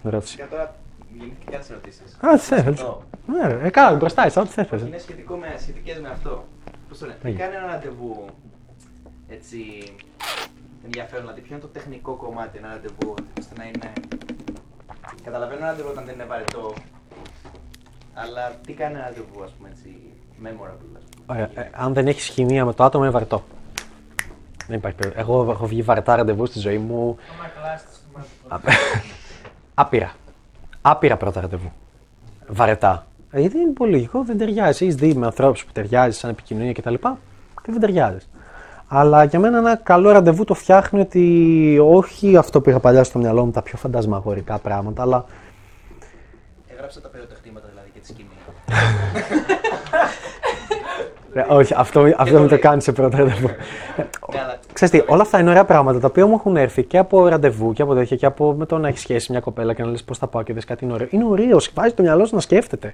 [0.03, 0.35] Ρώτησε.
[0.35, 0.75] Για τώρα
[1.17, 2.01] γεννήθηκα και άλλε ερωτήσει.
[2.19, 2.85] Α, τι θες.
[3.27, 4.67] Ναι, ρε, ε, καλά, μπροστά είσαι, ό,τι θες.
[4.67, 4.81] πες.
[4.81, 6.45] Είναι σχετικό με, σχετικές με αυτό.
[6.89, 7.37] Πώς το λένε, τι Λέγε.
[7.37, 8.25] κάνει ένα ραντεβού
[9.27, 9.57] έτσι
[10.85, 13.93] ενδιαφέρον, δηλαδή ποιο είναι το τεχνικό κομμάτι ένα ραντεβού, ώστε να είναι.
[15.23, 16.73] Καταλαβαίνω ένα ραντεβού όταν δεν είναι βαρετό,
[18.13, 19.95] αλλά τι κάνει ένα ραντεβού, ας πούμε έτσι,
[20.43, 21.25] memorable, ας πούμε.
[21.25, 23.43] Ωραία, ε, αν δεν έχεις χημεία με το άτομο, είναι βαρετό.
[24.67, 25.25] Δεν υπάρχει περίπτωση.
[25.29, 27.17] Εγώ έχω βγει βαρετά ραντεβού στη ζωή μου.
[29.73, 30.13] Άπειρα.
[30.81, 31.71] Άπειρα πρώτα ραντεβού.
[32.47, 33.05] Βαρετά.
[33.37, 34.85] Ε, Γιατί είναι πολύ λογικό, δεν ταιριάζει.
[34.85, 36.93] Έχεις δει με ανθρώπους που ταιριάζει σαν επικοινωνία κτλ.
[37.63, 38.17] Και δεν ταιριάζει.
[38.87, 43.19] Αλλά για μένα ένα καλό ραντεβού το φτιάχνει ότι όχι αυτό που είχα παλιά στο
[43.19, 45.25] μυαλό μου, τα πιο φαντασμαγορικά πράγματα, αλλά
[46.67, 48.29] Έγραψα τα πυροτεχνήματα δηλαδή και τη σκηνή.
[51.33, 53.47] Ε, όχι, αυτό, αυτό μην το κάνεις σε πρώτο ραντεβού.
[53.47, 56.97] Ναι, αλλά Ξέρεις τι, όλα αυτά είναι ωραία πράγματα τα οποία μου έχουν έρθει και
[56.97, 59.83] από ραντεβού και από τέτοια και από με το να έχεις σχέση μια κοπέλα και
[59.83, 61.07] να λες πώς θα πάω και δες κάτι είναι ωραίο.
[61.09, 62.93] Είναι ωραίο, βάζει το μυαλό σου να σκέφτεται.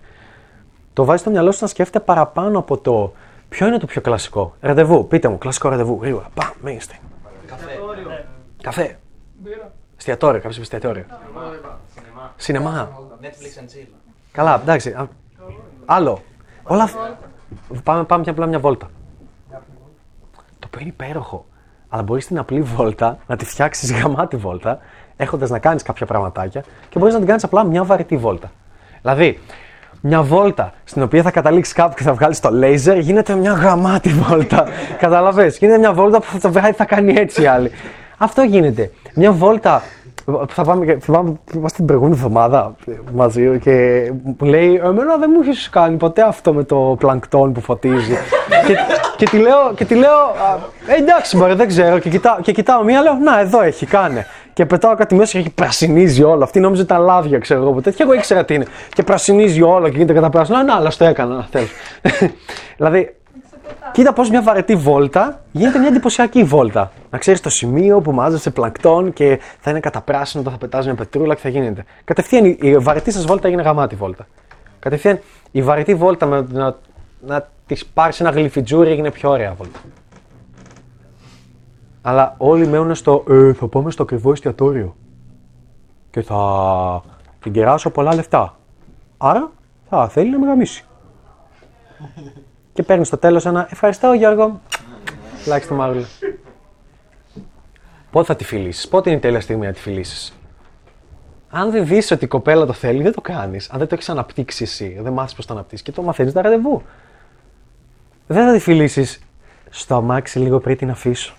[0.94, 3.14] Το βάζει το μυαλό σου να σκέφτεται παραπάνω από το
[3.50, 6.30] ποιο είναι το πιο κλασικό; Ραντεβού, πείτε μου, κλασικό ραντεβού, γρήγορα.
[6.34, 7.00] Πα, mainstream.
[7.48, 7.80] καφέ.
[8.64, 8.98] Καφέ.
[9.98, 11.06] Εστιατόριο, κάποιος είπε εστιατόριο.
[12.36, 12.90] Σινεμά.
[13.22, 13.88] Netflix and chill.
[14.32, 14.90] Καλά, εντάξει.
[14.90, 15.08] α,
[15.86, 16.22] Άλλο.
[16.64, 17.18] Όλα αυτά.
[17.84, 18.90] Πάμε, πάμε και απλά μια βόλτα.
[20.60, 21.46] Το οποίο είναι υπέροχο.
[21.90, 24.80] Αλλά μπορείς την απλή βόλτα να τη φτιάξεις γαμάτη βόλτα,
[25.18, 28.52] έχοντας να κάνεις κάποια πραγματάκια και μπορείς να την κάνεις απλά μια βαρετή βόλτα.
[29.02, 29.40] Δηλαδή,
[30.06, 34.10] μια βόλτα στην οποία θα καταλήξεις κάπου και θα βγάλεις το λέιζερ γίνεται μια γαμάτη
[34.10, 34.68] βόλτα.
[35.00, 35.48] Καταλαβέ.
[35.60, 37.72] Γίνεται μια βόλτα που θα, βγάλει, θα κάνει έτσι η άλλη.
[38.18, 38.92] Αυτό γίνεται.
[39.16, 39.82] Μια βόλτα.
[40.26, 42.76] που Θα πάμε, και- θυμάμαι που είμαστε την προηγούμενη εβδομάδα
[43.14, 43.72] μαζί και
[44.24, 48.14] μου λέει Εμένα δεν μου έχεις κάνει ποτέ αυτό με το πλανκτόν που φωτίζει.
[48.68, 48.76] και,
[49.18, 52.00] και, τη λέω, και τη λέω «Α, «Ε, Εντάξει, μωρέ, δεν ξέρω.
[52.00, 54.26] Και κοιτάω, και κοιτάω μία, λέω Να, εδώ έχει, κάνε.
[54.54, 56.44] Και πετάω κάτι μέσα και έχει πρασινίζει όλο.
[56.44, 57.92] Αυτή νόμιζε τα λάδια, ξέρω εγώ ποτέ.
[57.92, 58.66] Και εγώ ήξερα τι είναι.
[58.94, 60.64] Και πρασινίζει όλο και γίνεται κατά πράσινο.
[60.64, 61.68] Να, αλλά το έκανα, να θέλω.
[62.78, 63.16] δηλαδή,
[63.92, 66.92] Κοίτα πώς μια βαρετή βόλτα γίνεται μια εντυπωσιακή βόλτα.
[67.10, 70.88] Να ξέρεις το σημείο που μάζεσαι πλανκτόν και θα είναι κατά πράσινο, όταν θα πετάζει
[70.88, 71.84] μια πετρούλα και θα γίνεται.
[72.04, 74.28] Κατευθείαν η- η βαρετή σας βόλτα έγινε γαμάτη βόλτα.
[74.80, 75.20] Κατευθείαν
[75.52, 76.76] η βαρετή βόλτα με, να,
[77.28, 79.80] να της πάρεις ένα γλυφιτζούρι έγινε πιο ωραία βόλτα.
[82.06, 84.96] Αλλά όλοι μένουν στο ε, θα πάμε στο ακριβό εστιατόριο.
[86.10, 87.04] Και θα
[87.40, 88.58] την κεράσω πολλά λεφτά.
[89.18, 89.52] Άρα
[89.90, 90.86] θα θέλει να με γαμίσει
[92.74, 94.62] και παίρνει στο τέλος ένα Ευχαριστώ Γιώργο.
[95.48, 96.06] Λάχιστο το μάγουλο.
[98.12, 100.34] Πότε θα τη φιλήσεις, πότε είναι η τέλεια στιγμή να τη φιλήσεις;
[101.50, 103.70] Αν δεν δεις ότι η κοπέλα το θέλει, δεν το κάνεις.
[103.70, 106.42] Αν δεν το έχεις αναπτύξει εσύ, δεν μάθεις πώς το αναπτύξει και το μαθαίνεις τα
[106.42, 106.82] ραντεβού.
[108.28, 109.20] Δεν θα τη φιλήσεις
[109.70, 111.36] στο αμάξι λίγο πριν την αφήσω.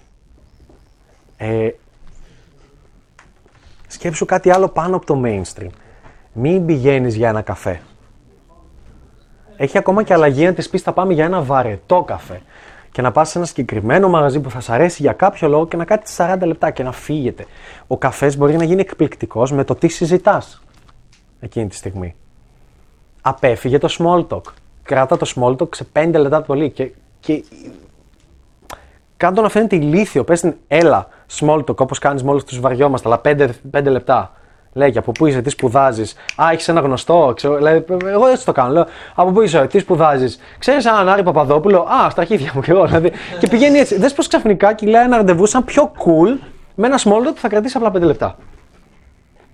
[1.44, 1.74] Ε,
[3.86, 5.68] σκέψου κάτι άλλο πάνω από το mainstream.
[6.32, 7.80] Μην πηγαίνεις για ένα καφέ.
[9.56, 12.42] Έχει ακόμα και αλλαγή να της πεις: Θα πάμε για ένα βαρετό καφέ.
[12.90, 15.76] Και να πας σε ένα συγκεκριμένο μαγαζί που θα σα αρέσει για κάποιο λόγο και
[15.76, 17.46] να κάτσεις 40 λεπτά και να φύγετε.
[17.86, 20.62] Ο καφές μπορεί να γίνει εκπληκτικός με το τι συζητάς
[21.40, 22.14] εκείνη τη στιγμή.
[23.22, 24.52] Απέφυγε το small talk.
[24.82, 26.70] Κράτα το small talk σε 5 λεπτά πολύ.
[26.70, 26.90] Και,
[27.20, 27.44] και
[29.16, 30.24] κάντο να φαίνεται ηλίθιο.
[30.24, 31.08] Πες την έλα,
[31.40, 34.32] small talk, όπως κάνεις μόλις τους βαριόμαστε, αλλά 5, 5 λεπτά.
[34.72, 37.32] Λέγε, από πού είσαι, τι σπουδάζεις; Α, έχεις ένα γνωστό.
[37.36, 38.72] Ξέρω, λέει, εγώ έτσι το κάνω.
[38.72, 42.70] Λέω, από πού είσαι, τι σπουδάζεις; Ξέρεις έναν Άρη Παπαδόπουλο; Α, στα αρχίδια μου και
[42.70, 42.86] εγώ.
[42.86, 43.98] Δηλαδή, και πηγαίνει έτσι.
[43.98, 46.38] Δες πως ξαφνικά κυλάει ένα ραντεβού σαν πιο cool
[46.74, 48.36] με ένα small talk που θα κρατήσει απλά 5 λεπτά.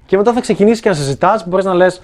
[0.06, 2.00] Και μετά θα ξεκινήσεις και να συζητά, μπορείς να λες,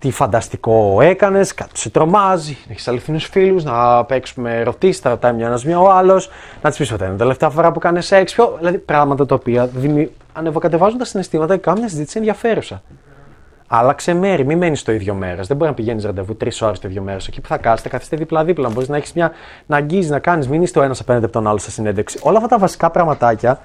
[0.00, 5.32] τι φανταστικό έκανες, κάτι σε τρομάζει, να έχεις αληθινού φίλους, να παίξουμε ερωτήσεις, θα ρωτάει
[5.32, 6.30] μια ένας μια ο άλλος,
[6.62, 8.32] να της πεις ότι είναι τελευταία φορά που κάνεις σεξ.
[8.32, 10.10] Πιο, δηλαδή πράγματα τα οποία δημι...
[10.32, 12.82] ανεβοκατεβάζουν τα συναισθήματα και κάνουν μια συζήτηση ενδιαφέρουσα.
[13.72, 15.42] Άλλαξε μέρη, μην μένεις το ίδιο μέρα.
[15.42, 17.18] Δεν μπορεί να πηγαίνεις ραντεβού τρεις ώρες το ίδιο μέρα.
[17.28, 18.68] Εκεί που θα κάθεστε, καθίστε δίπλα-δίπλα.
[18.68, 19.30] Μπορείς να έχεις μια.
[19.66, 22.18] να αγγίζεις, να κάνεις, μην είστε ο ένας απέναντι από τον άλλο σε συνέντευξη.
[22.22, 23.60] Όλα αυτά τα βασικά πραγματάκια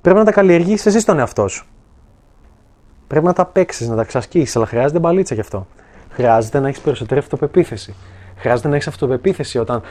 [0.00, 1.66] πρέπει να τα καλλιεργήσει εσύ στον εαυτό σου.
[3.12, 5.66] Πρέπει να τα παίξεις, να τα ξασκίσει, αλλά χρειάζεται μπαλίτσα γι' αυτό.
[6.10, 7.94] Χρειάζεται να έχεις περισσότερη αυτοπεποίθηση.
[8.36, 9.82] Χρειάζεται να έχεις αυτοπεποίθηση όταν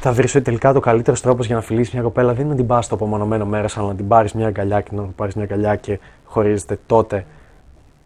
[0.00, 2.56] θα βρεις ότι τελικά το καλύτερος τρόπος για να φιλήσει μια κοπέλα δεν είναι να
[2.56, 5.44] την πας στο απομονωμένο μέρος, αλλά να την πάρεις μια αγκαλιά και να πάρεις μια
[5.44, 7.26] αγκαλιά και χωρίζετε τότε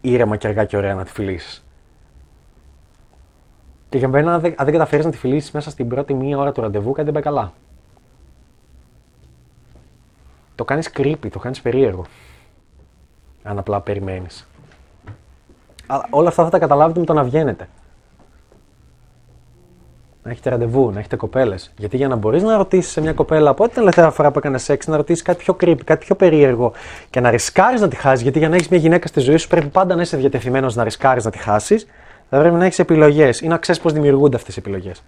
[0.01, 1.63] ήρεμα και αργά και ωραία να τη φιλήσεις.
[3.89, 6.51] Και για μένα, αν δεν, δεν καταφέρεις να τη φιλήσεις μέσα στην πρώτη μία ώρα
[6.51, 7.53] του ραντεβού, κάτι δεν πάει καλά.
[10.55, 12.05] Το κάνεις creepy, το κάνεις περίεργο.
[13.43, 14.47] Αν απλά περιμένεις.
[15.87, 17.69] Αλλά όλα αυτά θα τα καταλάβετε με το να βγαίνετε.
[20.23, 21.73] Να έχετε ραντεβού, να έχετε κοπέλες.
[21.77, 24.57] Γιατί για να μπορείς να ρωτήσεις σε μια κοπέλα από την τελευταία φορά που έκανε
[24.57, 26.71] σεξ, να ρωτήσεις κάτι πιο creepy, κάτι πιο περίεργο
[27.09, 28.21] και να ρισκάρεις να τη χάσεις.
[28.21, 30.83] Γιατί για να έχεις μια γυναίκα στη ζωή σου πρέπει πάντα να είσαι διατεθειμένος να
[30.83, 31.87] ρισκάρεις να τη χάσεις.
[32.29, 35.03] Θα πρέπει να έχεις επιλογές ή να ξέρεις πώς δημιουργούνται αυτές οι επιλογές.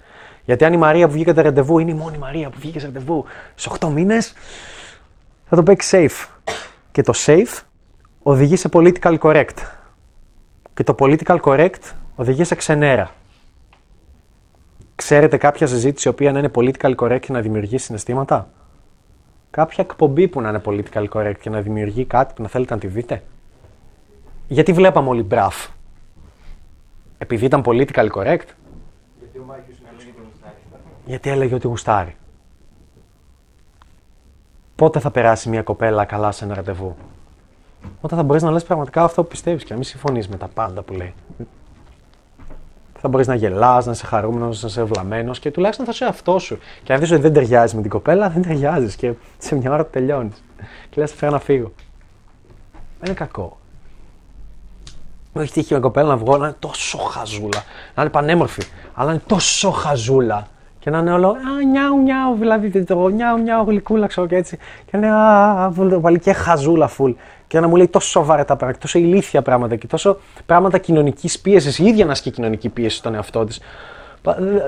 [0.46, 3.70] Γιατί αν η Μαρία που βγήκε ραντεβού είναι η μόνη Μαρία που βγήκε ραντεβού σε
[3.80, 4.34] 8 μήνες,
[5.46, 6.28] θα το παίξει safe.
[6.92, 7.62] Και το safe
[8.24, 9.58] οδηγεί σε political correct.
[10.76, 13.12] Και το political correct οδηγεί σε ξενέρα.
[14.96, 18.50] Ξέρετε κάποια συζήτηση η οποία να είναι political correct και να δημιουργεί συναισθήματα;
[19.52, 22.80] Κάποια εκπομπή που να είναι political correct και να δημιουργεί κάτι που να θέλετε να
[22.80, 23.24] τη δείτε;
[24.48, 25.68] Γιατί βλέπαμε όλοι μπραφ;
[27.18, 28.48] Επειδή ήταν political correct;
[29.20, 30.56] Γιατί ο Μάκης έλεγε ότι γουστάρει.
[31.06, 32.16] Γιατί έλεγε ότι γουστάρει.
[34.76, 36.96] Πότε θα περάσει μια κοπέλα καλά σε ένα ραντεβού;
[38.02, 40.48] Όταν θα μπορείς να λες πραγματικά αυτό που πιστεύεις και να μην συμφωνείς με τα
[40.48, 41.14] πάντα που λέει.
[43.00, 46.44] Θα μπορείς να γελάς, να είσαι χαρούμενος, να είσαι ευλαμμένο και τουλάχιστον θα είσαι αυτός
[46.44, 46.58] σου.
[46.84, 49.86] Και αν δεις ότι δεν ταιριάζει με την κοπέλα, δεν ταιριάζεις και σε μια ώρα
[49.86, 50.44] τελειώνεις.
[50.90, 51.72] Και λες, φέρα να φύγω.
[53.00, 53.58] Δεν είναι κακό.
[55.34, 57.64] Μου έχει τύχει μια κοπέλα να βγω να είναι τόσο χαζούλα.
[57.96, 58.64] Να είναι πανέμορφη,
[58.94, 60.48] αλλά να είναι τόσο χαζούλα.
[60.80, 61.34] Και να είναι όλο α,
[61.72, 64.58] νιάου, νιάου, δηλαδή το νιάου, νιάου, γλυκούλα, ξέρω και έτσι.
[64.86, 67.12] Και να είναι α, βάλει και χαζούλα φουλ.
[67.48, 71.80] Και να μου λέει τόσο βαρετά πράγματα, τόσο ηλίθια πράγματα και τόσο πράγματα κοινωνικής πίεσης.
[71.80, 73.60] Η ίδια να ασκεί κοινωνική πίεση στον εαυτό της.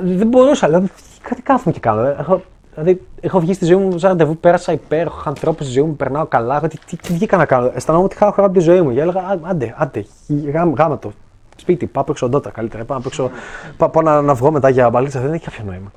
[0.01, 0.87] Δεν μπορούσα, δηλαδή,
[1.21, 2.01] κάτι κάθομαι και κάνω.
[2.01, 2.41] Έχω,
[2.73, 6.25] δηλαδή, έχω βγει στη ζωή μου σαν ραντεβού, πέρασα υπέροχα ανθρώπους στη ζωή μου, περνάω
[6.25, 6.59] καλά.
[6.59, 7.71] Τι, τι, τι βγήκα να κάνω.
[7.75, 8.93] Αισθανόμουν ότι χάω χρόνο από τη ζωή μου.
[8.93, 10.05] Και έλεγα, άντε, άντε,
[10.53, 11.11] γάμα, γάμα το.
[11.55, 12.83] Σπίτι, πάω παίξω ντότα καλύτερα.
[12.83, 13.31] Πάω, παίξω,
[13.77, 15.19] πάω να, να βγω μετά για μπαλίτσα.
[15.19, 15.91] Δεν έχει κάποιο νόημα.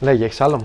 [0.00, 0.60] Λέγε, έχεις άλλο;